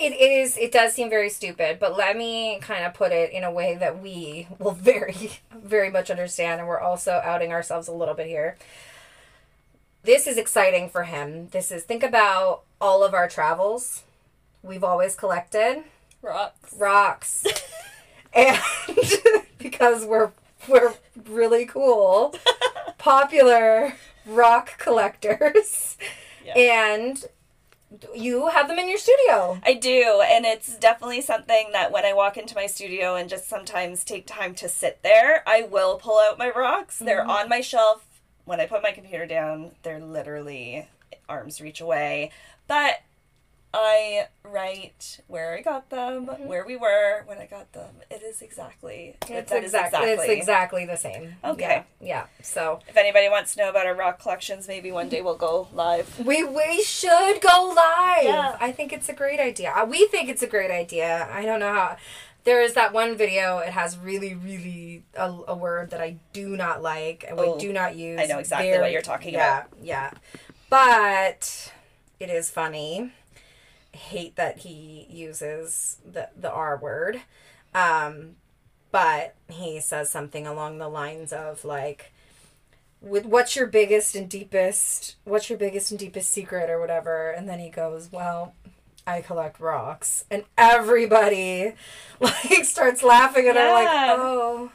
It, 0.00 0.12
is 0.12 0.56
it 0.56 0.72
does 0.72 0.92
seem 0.92 1.08
very 1.08 1.30
stupid, 1.30 1.78
but 1.78 1.96
let 1.96 2.16
me 2.16 2.58
kind 2.60 2.84
of 2.84 2.94
put 2.94 3.12
it 3.12 3.30
in 3.32 3.44
a 3.44 3.50
way 3.50 3.76
that 3.76 4.02
we 4.02 4.46
will 4.58 4.72
very 4.72 5.32
very 5.52 5.90
much 5.90 6.10
understand 6.10 6.60
and 6.60 6.68
we're 6.68 6.80
also 6.80 7.20
outing 7.24 7.52
ourselves 7.52 7.88
a 7.88 7.92
little 7.92 8.14
bit 8.14 8.26
here. 8.26 8.56
This 10.02 10.26
is 10.26 10.36
exciting 10.36 10.88
for 10.88 11.04
him. 11.04 11.48
This 11.48 11.72
is 11.72 11.82
think 11.82 12.02
about 12.02 12.62
all 12.80 13.02
of 13.02 13.14
our 13.14 13.28
travels. 13.28 14.02
We've 14.62 14.84
always 14.84 15.14
collected 15.14 15.84
Rocks. 16.22 16.74
rocks. 16.78 17.46
and 18.32 18.60
because 19.58 20.04
we're 20.04 20.32
we're 20.68 20.94
really 21.28 21.64
cool, 21.66 22.34
popular 22.98 23.94
rock 24.26 24.78
collectors. 24.78 25.96
Yeah. 26.44 26.54
And 26.54 27.24
you 28.14 28.48
have 28.48 28.68
them 28.68 28.78
in 28.78 28.88
your 28.88 28.98
studio. 28.98 29.60
I 29.64 29.74
do, 29.74 30.22
and 30.24 30.44
it's 30.44 30.76
definitely 30.76 31.20
something 31.20 31.70
that 31.72 31.92
when 31.92 32.04
I 32.04 32.12
walk 32.12 32.36
into 32.36 32.54
my 32.54 32.66
studio 32.66 33.16
and 33.16 33.28
just 33.28 33.48
sometimes 33.48 34.04
take 34.04 34.26
time 34.26 34.54
to 34.56 34.68
sit 34.68 35.02
there, 35.02 35.42
I 35.46 35.62
will 35.62 35.96
pull 35.96 36.18
out 36.18 36.38
my 36.38 36.50
rocks. 36.50 36.98
They're 36.98 37.20
mm-hmm. 37.20 37.30
on 37.30 37.48
my 37.48 37.60
shelf. 37.60 38.04
When 38.44 38.60
I 38.60 38.66
put 38.66 38.82
my 38.82 38.92
computer 38.92 39.26
down, 39.26 39.72
they're 39.82 40.00
literally 40.00 40.88
arm's 41.28 41.60
reach 41.60 41.80
away. 41.80 42.30
But 42.68 43.02
I 43.78 44.28
write 44.42 45.20
where 45.26 45.54
I 45.54 45.62
got 45.62 45.90
them, 45.90 46.26
where 46.46 46.64
we 46.64 46.76
were 46.76 47.22
when 47.26 47.38
I 47.38 47.46
got 47.46 47.72
them. 47.72 47.94
It 48.10 48.22
is 48.22 48.42
exactly. 48.42 49.16
It's 49.28 49.52
is 49.52 49.64
exactly, 49.64 50.08
it's 50.10 50.22
exactly 50.24 50.86
the 50.86 50.96
same. 50.96 51.34
Okay. 51.44 51.84
Yeah. 52.00 52.06
yeah. 52.06 52.26
So 52.42 52.80
If 52.88 52.96
anybody 52.96 53.28
wants 53.28 53.54
to 53.54 53.62
know 53.62 53.70
about 53.70 53.86
our 53.86 53.94
rock 53.94 54.20
collections, 54.20 54.66
maybe 54.68 54.90
one 54.92 55.08
day 55.08 55.20
we'll 55.22 55.36
go 55.36 55.68
live. 55.74 56.18
we 56.24 56.42
we 56.44 56.82
should 56.82 57.40
go 57.40 57.74
live. 57.76 58.24
Yeah. 58.24 58.56
I 58.60 58.72
think 58.72 58.92
it's 58.92 59.08
a 59.08 59.12
great 59.14 59.40
idea. 59.40 59.72
Uh, 59.76 59.84
We 59.84 60.06
think 60.06 60.28
it's 60.28 60.42
a 60.42 60.46
great 60.46 60.70
idea. 60.70 61.28
I 61.30 61.44
don't 61.44 61.60
know 61.60 61.72
how. 61.72 61.96
There 62.44 62.62
is 62.62 62.74
that 62.74 62.92
one 62.92 63.16
video. 63.16 63.58
It 63.58 63.70
has 63.70 63.98
really, 63.98 64.32
really 64.34 65.02
a, 65.16 65.28
a 65.48 65.54
word 65.56 65.90
that 65.90 66.00
I 66.00 66.18
do 66.32 66.56
not 66.56 66.80
like 66.80 67.24
and 67.28 67.38
Oh, 67.40 67.54
we 67.54 67.60
do 67.60 67.72
not 67.72 67.96
use. 67.96 68.20
I 68.20 68.26
know 68.26 68.38
exactly 68.38 68.78
what 68.78 68.92
you're 68.92 69.02
talking 69.02 69.34
about. 69.34 69.66
yeah, 69.82 70.10
Yeah, 70.12 70.18
but 70.70 71.72
it 72.20 72.30
is 72.30 72.50
funny. 72.50 73.12
Hate 73.96 74.36
that 74.36 74.58
he 74.58 75.06
uses 75.10 75.98
the 76.10 76.28
the 76.36 76.50
R 76.50 76.76
word, 76.76 77.22
um, 77.74 78.36
but 78.92 79.34
he 79.48 79.80
says 79.80 80.10
something 80.10 80.46
along 80.46 80.78
the 80.78 80.88
lines 80.88 81.32
of 81.32 81.64
like, 81.64 82.12
"With 83.00 83.26
what's 83.26 83.56
your 83.56 83.66
biggest 83.66 84.14
and 84.14 84.28
deepest? 84.28 85.16
What's 85.24 85.50
your 85.50 85.58
biggest 85.58 85.90
and 85.90 85.98
deepest 85.98 86.30
secret 86.30 86.70
or 86.70 86.78
whatever?" 86.80 87.30
And 87.30 87.48
then 87.48 87.58
he 87.58 87.70
goes, 87.70 88.10
"Well." 88.12 88.54
I 89.08 89.20
collect 89.20 89.60
rocks, 89.60 90.24
and 90.32 90.42
everybody 90.58 91.74
like 92.20 92.64
starts 92.64 93.04
laughing, 93.04 93.48
and 93.48 93.56
I'm 93.56 93.72
like, 93.72 93.86
"Oh, 94.18 94.72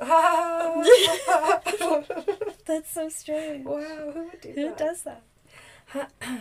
That's 2.66 2.90
so 2.90 3.08
strange. 3.08 3.64
Wow 3.64 4.10
who 4.12 4.24
would 4.24 4.40
do 4.40 4.52
Who 4.54 4.64
that?" 4.70 4.76
does 4.78 5.04
that? 5.04 5.22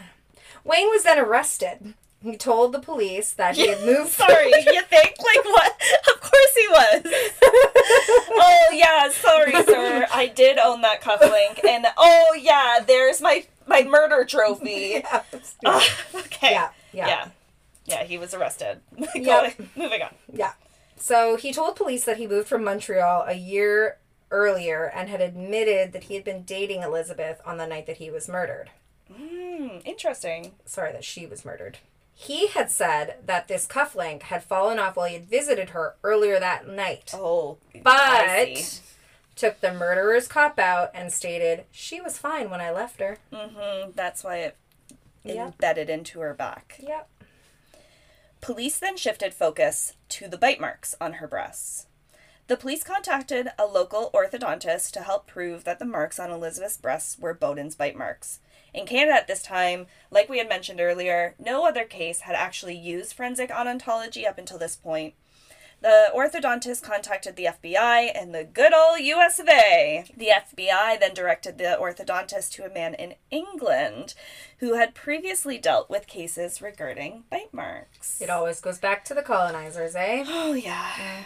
Wayne 0.67 0.89
was 0.89 1.03
then 1.03 1.17
arrested. 1.19 1.93
He 2.21 2.35
told 2.35 2.73
the 2.73 2.79
police 2.79 3.31
that 3.33 3.55
he 3.55 3.67
had 3.67 3.81
moved. 3.85 4.11
Sorry, 4.11 4.47
you 4.65 4.81
think? 4.83 5.15
Like 5.19 5.45
what? 5.45 5.71
Of 6.13 6.21
course 6.21 6.55
he 6.57 6.67
was. 6.67 7.01
oh 8.31 8.69
yeah, 8.73 9.09
sorry, 9.09 9.53
sir. 9.63 10.07
I 10.13 10.27
did 10.27 10.57
own 10.57 10.81
that 10.81 11.01
cufflink, 11.01 11.63
and 11.65 11.85
oh 11.97 12.35
yeah, 12.39 12.79
there's 12.85 13.21
my 13.21 13.45
my 13.67 13.83
murder 13.83 14.25
trophy. 14.25 15.01
yeah, 15.03 15.21
Ah, 15.65 15.83
okay. 16.15 16.51
yeah, 16.51 16.69
yeah, 16.93 17.07
yeah, 17.07 17.27
Yeah, 17.85 18.03
He 18.03 18.17
was 18.17 18.33
arrested. 18.33 18.79
Yep. 19.15 19.59
Moving 19.75 20.01
on. 20.01 20.09
yeah. 20.33 20.53
So 20.97 21.35
he 21.37 21.53
told 21.53 21.75
police 21.75 22.05
that 22.05 22.17
he 22.17 22.25
moved 22.27 22.47
from 22.47 22.63
Montreal 22.63 23.25
a 23.27 23.33
year 23.35 23.97
earlier 24.31 24.85
and 24.85 25.07
had 25.09 25.21
admitted 25.21 25.93
that 25.93 26.05
he 26.05 26.15
had 26.15 26.23
been 26.23 26.43
dating 26.43 26.81
Elizabeth 26.81 27.39
on 27.45 27.57
the 27.57 27.67
night 27.67 27.85
that 27.87 27.97
he 27.97 28.09
was 28.09 28.27
murdered. 28.27 28.71
Hmm. 29.17 29.79
Interesting. 29.85 30.53
Sorry, 30.65 30.91
that 30.91 31.03
she 31.03 31.25
was 31.25 31.43
murdered. 31.45 31.79
He 32.13 32.47
had 32.47 32.71
said 32.71 33.17
that 33.25 33.47
this 33.47 33.67
cufflink 33.67 34.23
had 34.23 34.43
fallen 34.43 34.79
off 34.79 34.95
while 34.95 35.07
he 35.07 35.13
had 35.15 35.29
visited 35.29 35.69
her 35.71 35.95
earlier 36.03 36.39
that 36.39 36.67
night. 36.67 37.11
Oh. 37.13 37.57
But 37.83 38.81
took 39.35 39.59
the 39.61 39.71
murderer's 39.73 40.27
cop 40.27 40.57
out 40.57 40.89
and 40.95 41.13
stated 41.13 41.65
she 41.71 42.01
was 42.01 42.17
fine 42.17 42.49
when 42.49 42.59
I 42.61 42.71
left 42.71 42.99
her. 42.99 43.19
Mhm. 43.31 43.93
That's 43.95 44.23
why 44.23 44.37
it 44.37 44.55
Yeah. 45.23 45.45
embedded 45.47 45.89
into 45.91 46.19
her 46.21 46.33
back. 46.33 46.75
Yep. 46.79 47.07
Police 48.41 48.79
then 48.79 48.97
shifted 48.97 49.33
focus 49.33 49.93
to 50.09 50.27
the 50.27 50.37
bite 50.37 50.59
marks 50.59 50.95
on 51.01 51.13
her 51.13 51.27
breasts. 51.27 51.85
The 52.47 52.57
police 52.57 52.83
contacted 52.83 53.49
a 53.59 53.65
local 53.65 54.09
orthodontist 54.11 54.91
to 54.93 55.01
help 55.03 55.27
prove 55.27 55.65
that 55.65 55.79
the 55.79 55.85
marks 55.85 56.17
on 56.17 56.31
Elizabeth's 56.31 56.77
breasts 56.77 57.19
were 57.19 57.33
Boden's 57.35 57.75
bite 57.75 57.95
marks. 57.95 58.39
In 58.77 58.85
Canada 58.85 59.17
at 59.17 59.27
this 59.27 59.41
time, 59.41 59.87
like 60.11 60.29
we 60.29 60.37
had 60.37 60.47
mentioned 60.47 60.79
earlier, 60.79 61.33
no 61.39 61.67
other 61.67 61.83
case 61.83 62.21
had 62.21 62.35
actually 62.35 62.77
used 62.77 63.13
forensic 63.13 63.49
odontology 63.49 64.27
up 64.27 64.37
until 64.37 64.59
this 64.59 64.75
point. 64.75 65.15
The 65.81 66.11
orthodontist 66.15 66.83
contacted 66.83 67.35
the 67.35 67.45
FBI 67.45 68.11
and 68.13 68.35
the 68.35 68.43
good 68.43 68.73
old 68.75 68.99
US 68.99 69.39
of 69.39 69.49
A. 69.49 70.05
The 70.15 70.29
FBI 70.29 70.99
then 70.99 71.15
directed 71.15 71.57
the 71.57 71.77
orthodontist 71.79 72.51
to 72.53 72.65
a 72.65 72.73
man 72.73 72.93
in 72.93 73.15
England 73.31 74.13
who 74.59 74.75
had 74.75 74.93
previously 74.93 75.57
dealt 75.57 75.89
with 75.89 76.05
cases 76.05 76.61
regarding 76.61 77.23
bite 77.31 77.53
marks. 77.53 78.21
It 78.21 78.29
always 78.29 78.61
goes 78.61 78.77
back 78.77 79.03
to 79.05 79.15
the 79.15 79.23
colonizers, 79.23 79.95
eh? 79.95 80.23
Oh, 80.27 80.53
yeah. 80.53 81.25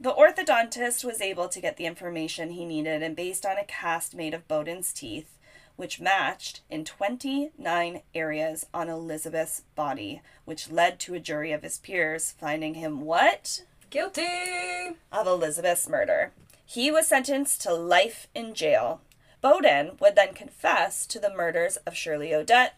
The 0.00 0.12
orthodontist 0.12 1.04
was 1.04 1.20
able 1.20 1.48
to 1.48 1.60
get 1.60 1.76
the 1.76 1.86
information 1.86 2.50
he 2.50 2.64
needed 2.64 3.02
and 3.02 3.14
based 3.14 3.46
on 3.46 3.58
a 3.58 3.64
cast 3.64 4.14
made 4.14 4.34
of 4.34 4.48
Boden's 4.48 4.92
teeth, 4.92 5.38
which 5.76 6.00
matched 6.00 6.60
in 6.70 6.84
29 6.84 8.02
areas 8.14 8.66
on 8.72 8.88
Elizabeth's 8.88 9.62
body, 9.74 10.22
which 10.44 10.70
led 10.70 10.98
to 11.00 11.14
a 11.14 11.20
jury 11.20 11.52
of 11.52 11.62
his 11.62 11.78
peers 11.78 12.34
finding 12.38 12.74
him 12.74 13.00
what? 13.00 13.64
Guilty. 13.90 14.96
Of 15.12 15.26
Elizabeth's 15.26 15.88
murder. 15.88 16.32
He 16.64 16.90
was 16.90 17.06
sentenced 17.06 17.62
to 17.62 17.74
life 17.74 18.28
in 18.34 18.54
jail. 18.54 19.00
Boden 19.40 19.96
would 20.00 20.16
then 20.16 20.32
confess 20.32 21.06
to 21.06 21.18
the 21.18 21.34
murders 21.34 21.76
of 21.78 21.94
Shirley 21.94 22.30
Audette, 22.30 22.72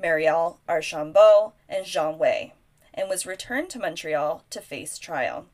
Marielle 0.00 0.58
Archambault, 0.68 1.54
and 1.68 1.86
Jean 1.86 2.18
Way, 2.18 2.54
and 2.92 3.08
was 3.08 3.26
returned 3.26 3.70
to 3.70 3.78
Montreal 3.78 4.44
to 4.50 4.60
face 4.60 4.98
trial. 4.98 5.46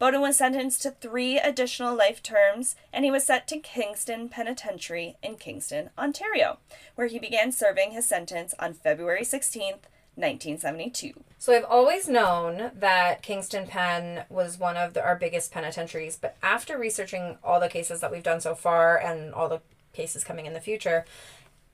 Boden 0.00 0.22
was 0.22 0.38
sentenced 0.38 0.80
to 0.80 0.92
three 0.92 1.38
additional 1.38 1.94
life 1.94 2.22
terms, 2.22 2.74
and 2.90 3.04
he 3.04 3.10
was 3.10 3.22
sent 3.22 3.46
to 3.48 3.58
Kingston 3.58 4.30
Penitentiary 4.30 5.16
in 5.22 5.36
Kingston, 5.36 5.90
Ontario, 5.98 6.56
where 6.94 7.06
he 7.06 7.18
began 7.18 7.52
serving 7.52 7.90
his 7.90 8.06
sentence 8.06 8.54
on 8.58 8.72
February 8.72 9.24
16th, 9.24 9.84
1972. 10.14 11.12
So 11.38 11.52
I've 11.52 11.66
always 11.66 12.08
known 12.08 12.70
that 12.74 13.20
Kingston 13.20 13.66
Penn 13.66 14.24
was 14.30 14.58
one 14.58 14.78
of 14.78 14.94
the, 14.94 15.04
our 15.04 15.16
biggest 15.16 15.52
penitentiaries, 15.52 16.16
but 16.16 16.34
after 16.42 16.78
researching 16.78 17.36
all 17.44 17.60
the 17.60 17.68
cases 17.68 18.00
that 18.00 18.10
we've 18.10 18.22
done 18.22 18.40
so 18.40 18.54
far 18.54 18.96
and 18.96 19.34
all 19.34 19.50
the 19.50 19.60
cases 19.92 20.24
coming 20.24 20.46
in 20.46 20.54
the 20.54 20.60
future, 20.60 21.04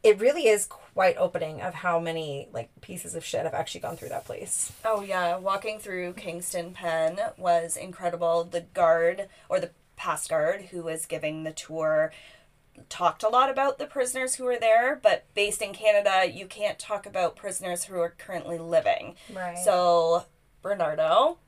it 0.07 0.21
really 0.21 0.47
is 0.47 0.67
quite 0.67 1.17
opening 1.19 1.61
of 1.61 1.75
how 1.75 1.99
many 1.99 2.49
like 2.53 2.71
pieces 2.81 3.17
of 3.17 3.25
shit 3.25 3.43
have 3.43 3.55
actually 3.55 3.81
gone 3.81 3.97
through 3.97 4.11
that 4.11 4.25
place. 4.25 4.73
Oh 4.85 5.03
yeah, 5.03 5.37
walking 5.37 5.81
through 5.81 6.13
Kingston 6.13 6.73
Pen 6.73 7.19
was 7.37 7.77
incredible. 7.77 8.45
The 8.45 8.61
guard 8.61 9.29
or 9.49 9.59
the 9.59 9.73
past 9.97 10.31
guard 10.31 10.67
who 10.67 10.85
was 10.85 11.07
giving 11.07 11.43
the 11.43 11.53
tour 11.53 12.13
talked 12.89 13.25
a 13.25 13.29
lot 13.29 13.51
about 13.51 13.79
the 13.79 13.87
prisoners 13.87 14.37
who 14.37 14.45
were 14.45 14.59
there, 14.59 15.01
but 15.03 15.25
based 15.35 15.61
in 15.61 15.73
Canada, 15.73 16.31
you 16.31 16.47
can't 16.47 16.79
talk 16.79 17.05
about 17.05 17.35
prisoners 17.35 17.85
who 17.85 17.97
are 17.97 18.15
currently 18.17 18.59
living. 18.59 19.17
Right. 19.35 19.59
So 19.59 20.27
Bernardo, 20.63 21.39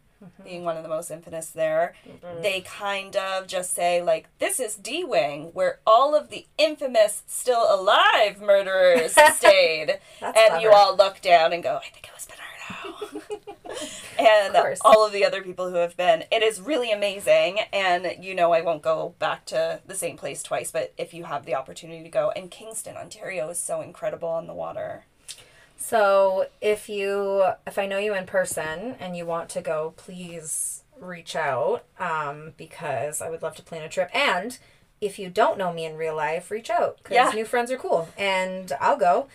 being 0.44 0.64
one 0.64 0.76
of 0.76 0.82
the 0.82 0.88
most 0.88 1.10
infamous 1.10 1.50
there, 1.50 1.94
they 2.42 2.60
kind 2.62 3.16
of 3.16 3.46
just 3.46 3.74
say 3.74 4.02
like, 4.02 4.28
"This 4.38 4.58
is 4.60 4.74
D 4.76 5.04
Wing, 5.04 5.50
where 5.52 5.78
all 5.86 6.14
of 6.14 6.30
the 6.30 6.46
infamous, 6.56 7.22
still 7.26 7.66
alive 7.68 8.40
murderers 8.40 9.14
stayed," 9.36 9.98
and 10.20 10.60
you 10.62 10.72
all 10.72 10.96
look 10.96 11.20
down 11.20 11.52
and 11.52 11.62
go, 11.62 11.76
"I 11.76 11.88
think 11.88 12.08
it 12.08 12.14
was 12.14 12.26
Bernardo." 12.26 13.24
and 14.18 14.54
Of 14.56 14.78
all 14.84 15.06
of 15.06 15.12
the 15.12 15.24
other 15.24 15.42
people 15.42 15.70
who 15.70 15.76
have 15.76 15.96
been. 15.96 16.24
It 16.30 16.42
is 16.42 16.60
really 16.60 16.90
amazing, 16.90 17.60
and 17.72 18.16
you 18.20 18.34
know 18.34 18.52
I 18.52 18.60
won't 18.60 18.82
go 18.82 19.14
back 19.18 19.44
to 19.46 19.80
the 19.86 19.94
same 19.94 20.16
place 20.16 20.42
twice, 20.42 20.70
but 20.70 20.92
if 20.98 21.14
you 21.14 21.24
have 21.24 21.44
the 21.44 21.54
opportunity 21.54 22.02
to 22.02 22.08
go, 22.08 22.30
and 22.34 22.50
Kingston, 22.50 22.96
Ontario, 22.96 23.48
is 23.48 23.58
so 23.58 23.80
incredible 23.80 24.28
on 24.28 24.46
the 24.46 24.54
water. 24.54 25.04
So 25.78 26.46
if 26.60 26.88
you 26.88 27.44
if 27.66 27.78
I 27.78 27.86
know 27.86 27.98
you 27.98 28.14
in 28.14 28.26
person 28.26 28.96
and 29.00 29.16
you 29.16 29.24
want 29.24 29.48
to 29.50 29.60
go, 29.62 29.94
please 29.96 30.82
reach 31.00 31.36
out 31.36 31.84
um, 31.98 32.52
because 32.56 33.22
I 33.22 33.30
would 33.30 33.40
love 33.42 33.54
to 33.56 33.62
plan 33.62 33.82
a 33.82 33.88
trip. 33.88 34.10
And 34.12 34.58
if 35.00 35.18
you 35.18 35.30
don't 35.30 35.56
know 35.56 35.72
me 35.72 35.84
in 35.84 35.96
real 35.96 36.16
life, 36.16 36.50
reach 36.50 36.68
out 36.70 36.98
because 36.98 37.14
Yeah. 37.14 37.30
new 37.32 37.44
friends 37.44 37.70
are 37.70 37.78
cool, 37.78 38.08
and 38.18 38.72
I'll 38.80 38.96
go. 38.98 39.28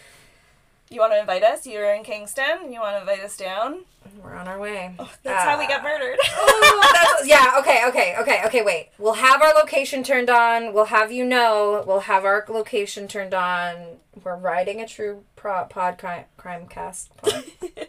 You 0.89 0.99
want 0.99 1.13
to 1.13 1.19
invite 1.19 1.43
us? 1.43 1.65
You're 1.65 1.91
in 1.93 2.03
Kingston. 2.03 2.71
You 2.71 2.79
want 2.79 2.95
to 2.95 2.99
invite 3.01 3.21
us 3.25 3.35
down? 3.35 3.79
We're 4.21 4.35
on 4.35 4.47
our 4.47 4.59
way. 4.59 4.93
That's 5.23 5.43
how 5.43 5.57
we 5.57 5.65
Uh, 5.65 5.69
got 5.69 5.83
murdered. 5.83 6.19
oh, 6.23 7.15
that's, 7.17 7.27
yeah. 7.27 7.55
Okay. 7.59 7.81
Okay. 7.87 8.15
Okay. 8.19 8.41
Okay. 8.45 8.61
Wait. 8.61 8.89
We'll 8.99 9.13
have 9.13 9.41
our 9.41 9.53
location 9.53 10.03
turned 10.03 10.29
on. 10.29 10.71
We'll 10.73 10.85
have 10.85 11.11
you 11.11 11.25
know. 11.25 11.83
We'll 11.87 12.01
have 12.01 12.25
our 12.25 12.45
location 12.47 13.07
turned 13.07 13.33
on. 13.33 13.97
We're 14.23 14.35
riding 14.35 14.81
a 14.81 14.87
true 14.87 15.23
pro- 15.35 15.65
pod 15.65 15.97
crime, 15.97 16.25
crime 16.37 16.67
cast. 16.67 17.15
Pod. 17.17 17.43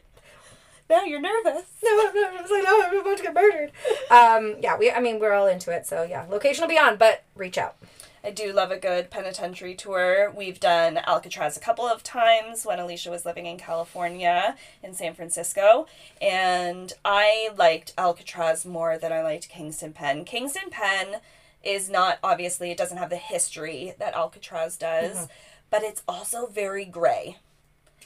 now 0.88 1.02
you're 1.04 1.20
nervous. 1.20 1.64
no, 1.82 1.90
I 1.90 2.38
was 2.40 2.50
like, 2.50 2.64
no, 2.64 2.82
I'm 2.86 2.98
about 3.00 3.16
to 3.18 3.22
get 3.22 3.34
murdered. 3.34 3.72
Um. 4.10 4.56
Yeah. 4.60 4.78
We. 4.78 4.90
I 4.90 5.00
mean, 5.00 5.18
we're 5.18 5.32
all 5.34 5.46
into 5.46 5.70
it. 5.72 5.86
So 5.86 6.04
yeah, 6.04 6.24
location 6.30 6.62
will 6.62 6.68
be 6.70 6.78
on, 6.78 6.96
but 6.96 7.24
reach 7.34 7.58
out. 7.58 7.76
I 8.24 8.30
do 8.30 8.52
love 8.52 8.70
a 8.70 8.78
good 8.78 9.10
penitentiary 9.10 9.74
tour. 9.74 10.32
We've 10.34 10.58
done 10.58 10.98
Alcatraz 11.06 11.58
a 11.58 11.60
couple 11.60 11.86
of 11.86 12.02
times 12.02 12.64
when 12.64 12.78
Alysia 12.78 13.10
was 13.10 13.26
living 13.26 13.44
in 13.44 13.58
California 13.58 14.56
in 14.82 14.94
San 14.94 15.14
Francisco, 15.14 15.86
and 16.22 16.94
I 17.04 17.50
liked 17.54 17.92
Alcatraz 17.98 18.64
more 18.64 18.96
than 18.96 19.12
I 19.12 19.22
liked 19.22 19.50
Kingston 19.50 19.92
Pen. 19.92 20.24
Kingston 20.24 20.70
Pen 20.70 21.20
is 21.62 21.90
not 21.90 22.18
obviously 22.22 22.70
it 22.70 22.78
doesn't 22.78 22.96
have 22.98 23.10
the 23.10 23.16
history 23.16 23.92
that 23.98 24.14
Alcatraz 24.14 24.78
does, 24.78 25.16
mm-hmm. 25.16 25.24
but 25.68 25.82
it's 25.82 26.02
also 26.08 26.46
very 26.46 26.86
gray 26.86 27.36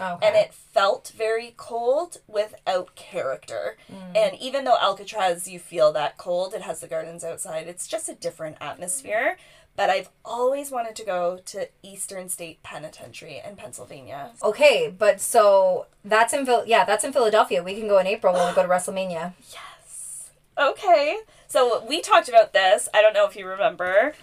Okay. 0.00 0.26
and 0.26 0.36
it 0.36 0.54
felt 0.54 1.12
very 1.16 1.54
cold 1.56 2.18
without 2.28 2.94
character. 2.94 3.76
Mm. 3.92 4.16
And 4.16 4.40
even 4.40 4.64
though 4.64 4.76
Alcatraz, 4.80 5.48
you 5.48 5.58
feel 5.58 5.92
that 5.92 6.16
cold, 6.16 6.54
it 6.54 6.62
has 6.62 6.80
the 6.80 6.86
gardens 6.86 7.24
outside, 7.24 7.66
it's 7.66 7.88
just 7.88 8.08
a 8.08 8.14
different 8.14 8.56
atmosphere. 8.60 9.38
But 9.78 9.90
I've 9.90 10.10
always 10.24 10.72
wanted 10.72 10.96
to 10.96 11.04
go 11.04 11.38
to 11.46 11.68
Eastern 11.84 12.28
State 12.28 12.60
Penitentiary 12.64 13.40
in 13.46 13.54
Pennsylvania. 13.54 14.32
Okay, 14.42 14.92
but 14.98 15.20
so 15.20 15.86
that's 16.04 16.32
in 16.32 16.44
Phil. 16.44 16.64
Yeah, 16.66 16.84
that's 16.84 17.04
in 17.04 17.12
Philadelphia. 17.12 17.62
We 17.62 17.76
can 17.78 17.86
go 17.86 18.00
in 18.00 18.06
April 18.08 18.34
when 18.34 18.48
we 18.48 18.54
go 18.56 18.62
to 18.64 18.68
WrestleMania. 18.74 19.34
Yes. 19.52 20.30
Okay. 20.58 21.18
So 21.46 21.86
we 21.88 22.00
talked 22.00 22.28
about 22.28 22.52
this. 22.52 22.88
I 22.92 23.00
don't 23.00 23.12
know 23.14 23.24
if 23.24 23.36
you 23.36 23.46
remember 23.46 24.14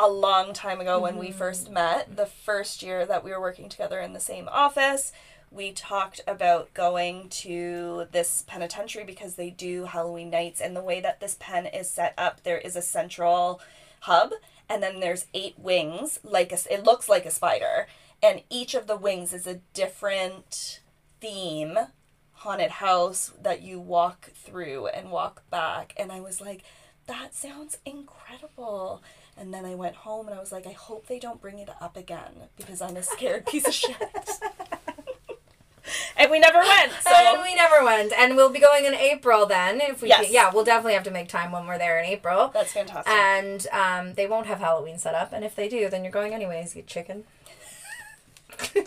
a 0.00 0.08
long 0.08 0.54
time 0.54 0.80
ago 0.80 0.98
when 0.98 1.18
we 1.18 1.28
mm-hmm. 1.28 1.36
first 1.36 1.70
met, 1.70 2.16
the 2.16 2.24
first 2.24 2.82
year 2.82 3.04
that 3.04 3.22
we 3.22 3.32
were 3.32 3.40
working 3.40 3.68
together 3.68 4.00
in 4.00 4.14
the 4.14 4.20
same 4.20 4.48
office. 4.50 5.12
We 5.50 5.72
talked 5.72 6.22
about 6.26 6.72
going 6.72 7.28
to 7.28 8.06
this 8.12 8.44
penitentiary 8.46 9.04
because 9.04 9.34
they 9.34 9.50
do 9.50 9.84
Halloween 9.84 10.30
nights, 10.30 10.62
and 10.62 10.74
the 10.74 10.82
way 10.82 11.02
that 11.02 11.20
this 11.20 11.36
pen 11.38 11.66
is 11.66 11.90
set 11.90 12.14
up, 12.16 12.44
there 12.44 12.56
is 12.56 12.76
a 12.76 12.82
central 12.82 13.60
hub, 14.00 14.32
and 14.72 14.82
then 14.82 15.00
there's 15.00 15.26
eight 15.34 15.58
wings, 15.58 16.18
like 16.22 16.50
a, 16.50 16.58
it 16.72 16.82
looks 16.82 17.06
like 17.06 17.26
a 17.26 17.30
spider, 17.30 17.86
and 18.22 18.42
each 18.48 18.74
of 18.74 18.86
the 18.86 18.96
wings 18.96 19.34
is 19.34 19.46
a 19.46 19.60
different 19.74 20.80
theme 21.20 21.78
haunted 22.32 22.70
house 22.70 23.32
that 23.40 23.60
you 23.60 23.78
walk 23.78 24.30
through 24.34 24.86
and 24.86 25.10
walk 25.10 25.48
back. 25.50 25.92
And 25.98 26.10
I 26.10 26.20
was 26.20 26.40
like, 26.40 26.62
that 27.06 27.34
sounds 27.34 27.78
incredible. 27.84 29.02
And 29.36 29.52
then 29.52 29.66
I 29.66 29.74
went 29.74 29.96
home 29.96 30.26
and 30.26 30.36
I 30.36 30.40
was 30.40 30.52
like, 30.52 30.66
I 30.66 30.72
hope 30.72 31.06
they 31.06 31.18
don't 31.18 31.40
bring 31.40 31.58
it 31.58 31.68
up 31.80 31.96
again 31.96 32.48
because 32.56 32.80
I'm 32.80 32.96
a 32.96 33.02
scared 33.02 33.44
piece 33.46 33.66
of 33.66 33.74
shit. 33.74 33.96
and 36.16 36.30
we 36.30 36.38
never 36.38 36.58
went. 36.58 36.92
and 37.06 37.42
we 37.42 37.54
never 37.54 37.84
went, 37.84 38.12
and 38.16 38.36
we'll 38.36 38.50
be 38.50 38.60
going 38.60 38.84
in 38.84 38.94
April 38.94 39.46
then. 39.46 39.80
If 39.80 40.02
we, 40.02 40.08
Yes. 40.08 40.24
can, 40.26 40.32
yeah, 40.32 40.50
we'll 40.52 40.64
definitely 40.64 40.94
have 40.94 41.04
to 41.04 41.10
make 41.10 41.28
time 41.28 41.50
when 41.52 41.66
we're 41.66 41.78
there 41.78 41.98
in 41.98 42.04
April. 42.06 42.50
that's 42.54 42.72
fantastic. 42.72 43.12
And 43.12 43.66
um, 43.72 44.14
they 44.14 44.26
won't 44.26 44.46
have 44.46 44.58
Halloween 44.60 44.98
set 44.98 45.14
up, 45.14 45.32
and 45.32 45.44
if 45.44 45.54
they 45.56 45.68
do, 45.68 45.88
then 45.88 46.04
you're 46.04 46.12
going 46.12 46.32
anyways. 46.34 46.76
You 46.76 46.82
chicken. 46.82 47.24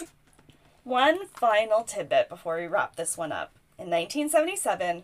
One 0.84 1.26
final 1.28 1.82
tidbit 1.84 2.30
before 2.30 2.58
we 2.58 2.68
wrap 2.68 2.96
this 2.96 3.18
one 3.18 3.32
up. 3.32 3.52
In 3.80 3.90
1977, 3.90 5.04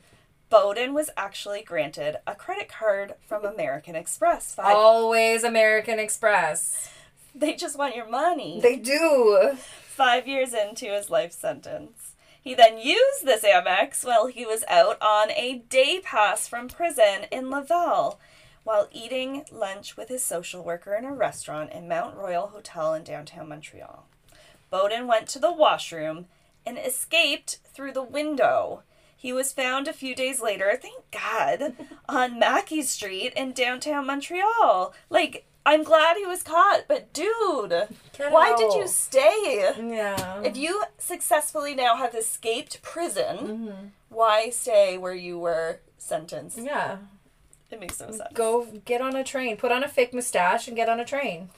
Boden 0.49 0.93
was 0.93 1.09
actually 1.17 1.63
granted 1.63 2.17
a 2.27 2.35
credit 2.35 2.69
card 2.69 3.15
from 3.27 3.43
American 3.45 3.95
Express. 3.95 4.53
Five, 4.53 4.75
Always 4.75 5.43
American 5.43 5.97
Express. 5.97 6.89
They 7.33 7.55
just 7.55 7.77
want 7.77 7.95
your 7.95 8.07
money. 8.07 8.59
They 8.61 8.75
do. 8.75 9.57
Five 10.01 10.27
years 10.27 10.51
into 10.55 10.87
his 10.87 11.11
life 11.11 11.31
sentence. 11.31 12.15
He 12.41 12.55
then 12.55 12.79
used 12.79 13.23
this 13.23 13.45
Amex 13.45 14.03
while 14.03 14.25
he 14.25 14.47
was 14.47 14.63
out 14.67 14.99
on 14.99 15.29
a 15.29 15.61
day 15.69 15.99
pass 16.03 16.47
from 16.47 16.69
prison 16.69 17.27
in 17.31 17.51
Laval 17.51 18.19
while 18.63 18.89
eating 18.91 19.45
lunch 19.51 19.95
with 19.95 20.09
his 20.09 20.23
social 20.23 20.63
worker 20.63 20.95
in 20.95 21.05
a 21.05 21.13
restaurant 21.13 21.71
in 21.71 21.87
Mount 21.87 22.17
Royal 22.17 22.47
Hotel 22.47 22.95
in 22.95 23.03
downtown 23.03 23.49
Montreal. 23.49 24.07
Boden 24.71 25.05
went 25.05 25.27
to 25.27 25.39
the 25.39 25.53
washroom 25.53 26.25
and 26.65 26.79
escaped 26.79 27.59
through 27.71 27.91
the 27.91 28.01
window. 28.01 28.81
He 29.15 29.31
was 29.31 29.53
found 29.53 29.87
a 29.87 29.93
few 29.93 30.15
days 30.15 30.41
later, 30.41 30.79
thank 30.81 31.11
God, 31.11 31.75
on 32.09 32.39
Mackey 32.39 32.81
Street 32.81 33.33
in 33.35 33.51
downtown 33.51 34.07
Montreal. 34.07 34.95
Like, 35.11 35.45
I'm 35.65 35.83
glad 35.83 36.17
he 36.17 36.25
was 36.25 36.41
caught, 36.43 36.85
but 36.87 37.13
dude, 37.13 37.69
Get 38.17 38.31
why 38.31 38.55
did 38.57 38.73
you 38.73 38.87
stay? 38.87 39.71
Yeah. 39.79 40.41
If 40.41 40.57
you 40.57 40.83
successfully 40.97 41.75
now 41.75 41.97
have 41.97 42.15
escaped 42.15 42.81
prison, 42.81 43.37
Mm-hmm. 43.37 43.85
why 44.09 44.49
stay 44.49 44.97
where 44.97 45.13
you 45.13 45.37
were 45.37 45.79
sentenced? 45.97 46.57
yeah. 46.57 46.97
It 47.69 47.79
makes 47.79 47.99
no 48.01 48.07
sense. 48.07 48.21
Go 48.33 48.65
get 48.83 48.99
on 49.01 49.15
a 49.15 49.23
train. 49.23 49.55
Put 49.55 49.71
on 49.71 49.81
a 49.83 49.87
fake 49.87 50.13
mustache 50.13 50.67
and 50.67 50.75
get 50.75 50.89
on 50.89 50.99
a 50.99 51.05
train. 51.05 51.49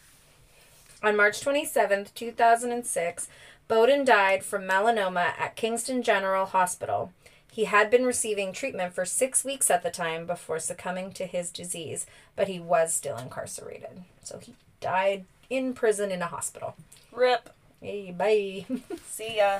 on 1.02 1.16
March 1.16 1.40
27th, 1.40 2.12
2006, 2.14 3.28
Boden 3.68 4.04
died 4.04 4.42
from 4.44 4.62
melanoma 4.62 5.32
at 5.38 5.54
Kingston 5.54 6.02
General 6.02 6.46
Hospital. 6.46 7.12
He 7.58 7.64
had 7.64 7.90
been 7.90 8.04
receiving 8.04 8.52
treatment 8.52 8.94
for 8.94 9.04
six 9.04 9.44
weeks 9.44 9.68
at 9.68 9.82
the 9.82 9.90
time 9.90 10.26
before 10.26 10.60
succumbing 10.60 11.10
to 11.14 11.26
his 11.26 11.50
disease, 11.50 12.06
but 12.36 12.46
he 12.46 12.60
was 12.60 12.94
still 12.94 13.16
incarcerated. 13.16 14.04
So 14.22 14.38
he 14.38 14.54
died 14.80 15.24
in 15.50 15.74
prison 15.74 16.12
in 16.12 16.22
a 16.22 16.28
hospital. 16.28 16.76
Rip. 17.10 17.50
Hey, 17.82 18.12
bye. 18.12 18.64
See 19.08 19.38
ya. 19.38 19.58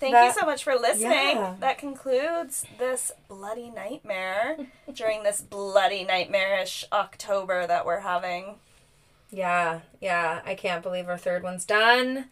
Thank 0.00 0.14
That- 0.14 0.24
you 0.26 0.32
so 0.32 0.44
much 0.44 0.64
for 0.64 0.74
listening. 0.74 1.12
Yeah. 1.12 1.54
That 1.60 1.78
concludes 1.78 2.66
this 2.80 3.12
bloody 3.28 3.70
nightmare 3.70 4.56
during 4.92 5.22
this 5.22 5.40
bloody 5.40 6.02
nightmarish 6.02 6.84
October 6.92 7.64
that 7.64 7.86
we're 7.86 8.00
having. 8.00 8.56
Yeah, 9.30 9.82
yeah. 10.00 10.40
I 10.44 10.56
can't 10.56 10.82
believe 10.82 11.08
our 11.08 11.16
third 11.16 11.44
one's 11.44 11.64
done. 11.64 12.24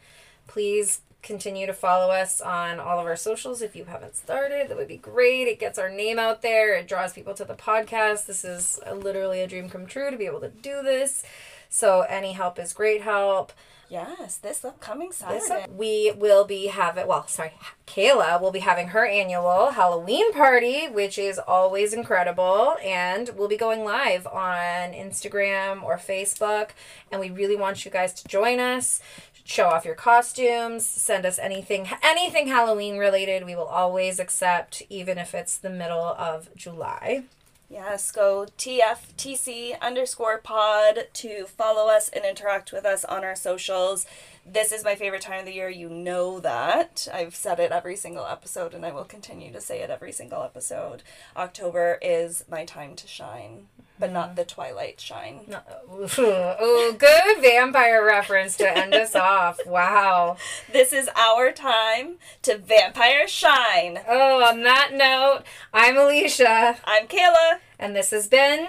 Please 0.49 1.03
continue 1.23 1.67
to 1.67 1.73
follow 1.73 2.13
us 2.13 2.41
on 2.41 2.81
all 2.81 2.99
of 2.99 3.07
our 3.07 3.17
socials 3.17 3.63
if 3.63 3.77
you 3.77 3.85
haven't 3.85 4.17
started. 4.17 4.69
That 4.69 4.77
would 4.77 4.89
be 4.89 4.97
great. 4.97 5.47
It 5.49 5.61
gets 5.61 5.79
our 5.79 5.89
name 5.91 6.19
out 6.19 6.43
there, 6.43 6.75
it 6.75 6.89
draws 6.89 7.13
people 7.13 7.35
to 7.35 7.45
the 7.45 7.55
podcast. 7.55 8.27
This 8.27 8.45
is 8.45 8.81
a, 8.85 8.95
literally 8.95 9.41
a 9.41 9.47
dream 9.47 9.69
come 9.69 9.87
true 9.87 10.11
to 10.11 10.17
be 10.17 10.27
able 10.27 10.41
to 10.41 10.49
do 10.49 10.83
this. 10.83 11.23
So, 11.69 12.03
any 12.03 12.33
help 12.33 12.59
is 12.59 12.73
great 12.75 13.03
help. 13.03 13.53
Yes, 13.89 14.37
this 14.39 14.65
upcoming 14.65 15.09
This 15.09 15.19
Saturday. 15.19 15.65
up- 15.65 15.71
we 15.71 16.13
will 16.17 16.45
be 16.47 16.69
having, 16.69 17.07
well, 17.07 17.27
sorry, 17.27 17.53
Kayla 17.87 18.41
will 18.41 18.51
be 18.51 18.61
having 18.61 18.89
her 18.89 19.05
annual 19.05 19.73
Halloween 19.73 20.33
party, 20.33 20.89
which 20.89 21.19
is 21.19 21.39
always 21.39 21.93
incredible. 21.93 22.77
And 22.83 23.29
we'll 23.37 23.49
be 23.49 23.59
going 23.59 23.85
live 23.85 24.27
on 24.27 24.93
Instagram 24.95 25.83
or 25.83 25.99
Facebook. 25.99 26.71
And 27.11 27.21
we 27.21 27.29
really 27.29 27.57
want 27.57 27.85
you 27.85 27.91
guys 27.91 28.15
to 28.15 28.29
join 28.29 28.61
us. 28.61 29.01
Show 29.45 29.67
off 29.67 29.85
your 29.85 29.95
costumes, 29.95 30.87
send 30.87 31.27
us 31.27 31.39
anything 31.39 31.89
anything 32.03 32.47
Halloween 32.47 32.97
related. 32.97 33.45
We 33.45 33.57
will 33.57 33.65
always 33.65 34.19
accept, 34.19 34.83
even 34.89 35.19
if 35.19 35.35
it's 35.35 35.57
the 35.57 35.71
middle 35.71 36.15
of 36.19 36.49
July. 36.55 37.25
Yes, 37.73 38.13
go 38.13 38.47
TFTC 38.59 39.81
underscore 39.81 40.37
pod 40.37 41.09
to 41.15 41.47
follow 41.47 41.91
us 41.91 42.11
and 42.11 42.23
interact 42.23 42.71
with 42.71 42.85
us 42.85 43.03
on 43.03 43.25
our 43.25 43.35
socials. 43.35 44.05
This 44.45 44.73
is 44.73 44.85
my 44.85 44.97
favorite 44.97 45.23
time 45.23 45.41
of 45.41 45.47
the 45.47 45.55
year. 45.55 45.69
You 45.69 45.89
know 45.89 46.41
that. 46.41 47.07
I've 47.13 47.35
said 47.35 47.61
it 47.61 47.71
every 47.71 47.97
single 47.97 48.27
episode 48.27 48.75
and 48.75 48.85
I 48.85 48.91
will 48.91 49.05
continue 49.05 49.53
to 49.53 49.61
say 49.61 49.83
it 49.83 49.91
every 49.91 50.13
single 50.13 50.43
episode. 50.43 51.03
October 51.37 51.99
is 52.03 52.45
my 52.51 52.65
time 52.65 52.97
to 52.97 53.07
shine, 53.07 53.69
but 54.01 54.13
not 54.13 54.29
mm-hmm. 54.29 54.35
the 54.37 54.45
twilight 54.45 55.01
shine. 55.01 55.55
oh, 55.89 56.97
good 56.99 57.41
vampire 57.41 58.05
reference 58.05 58.57
to 58.57 58.77
end 58.77 58.95
us 58.95 59.15
off. 59.15 59.59
Wow. 59.65 60.37
This 60.73 60.93
is 60.93 61.09
our 61.15 61.53
time 61.53 62.17
to 62.43 62.59
vampire 62.59 63.29
shine. 63.29 64.01
Oh, 64.09 64.45
on 64.45 64.65
that 64.65 64.91
note, 64.93 65.45
I'm 65.73 65.95
Alysia, 65.95 66.79
I'm 66.85 67.07
Kayla. 67.07 67.59
and 67.79 67.95
this 67.95 68.11
has 68.11 68.27
been 68.27 68.69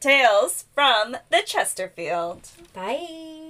Tales 0.00 0.64
from 0.74 1.16
the 1.30 1.42
Chesterfield. 1.46 2.48
Bye. 2.74 3.41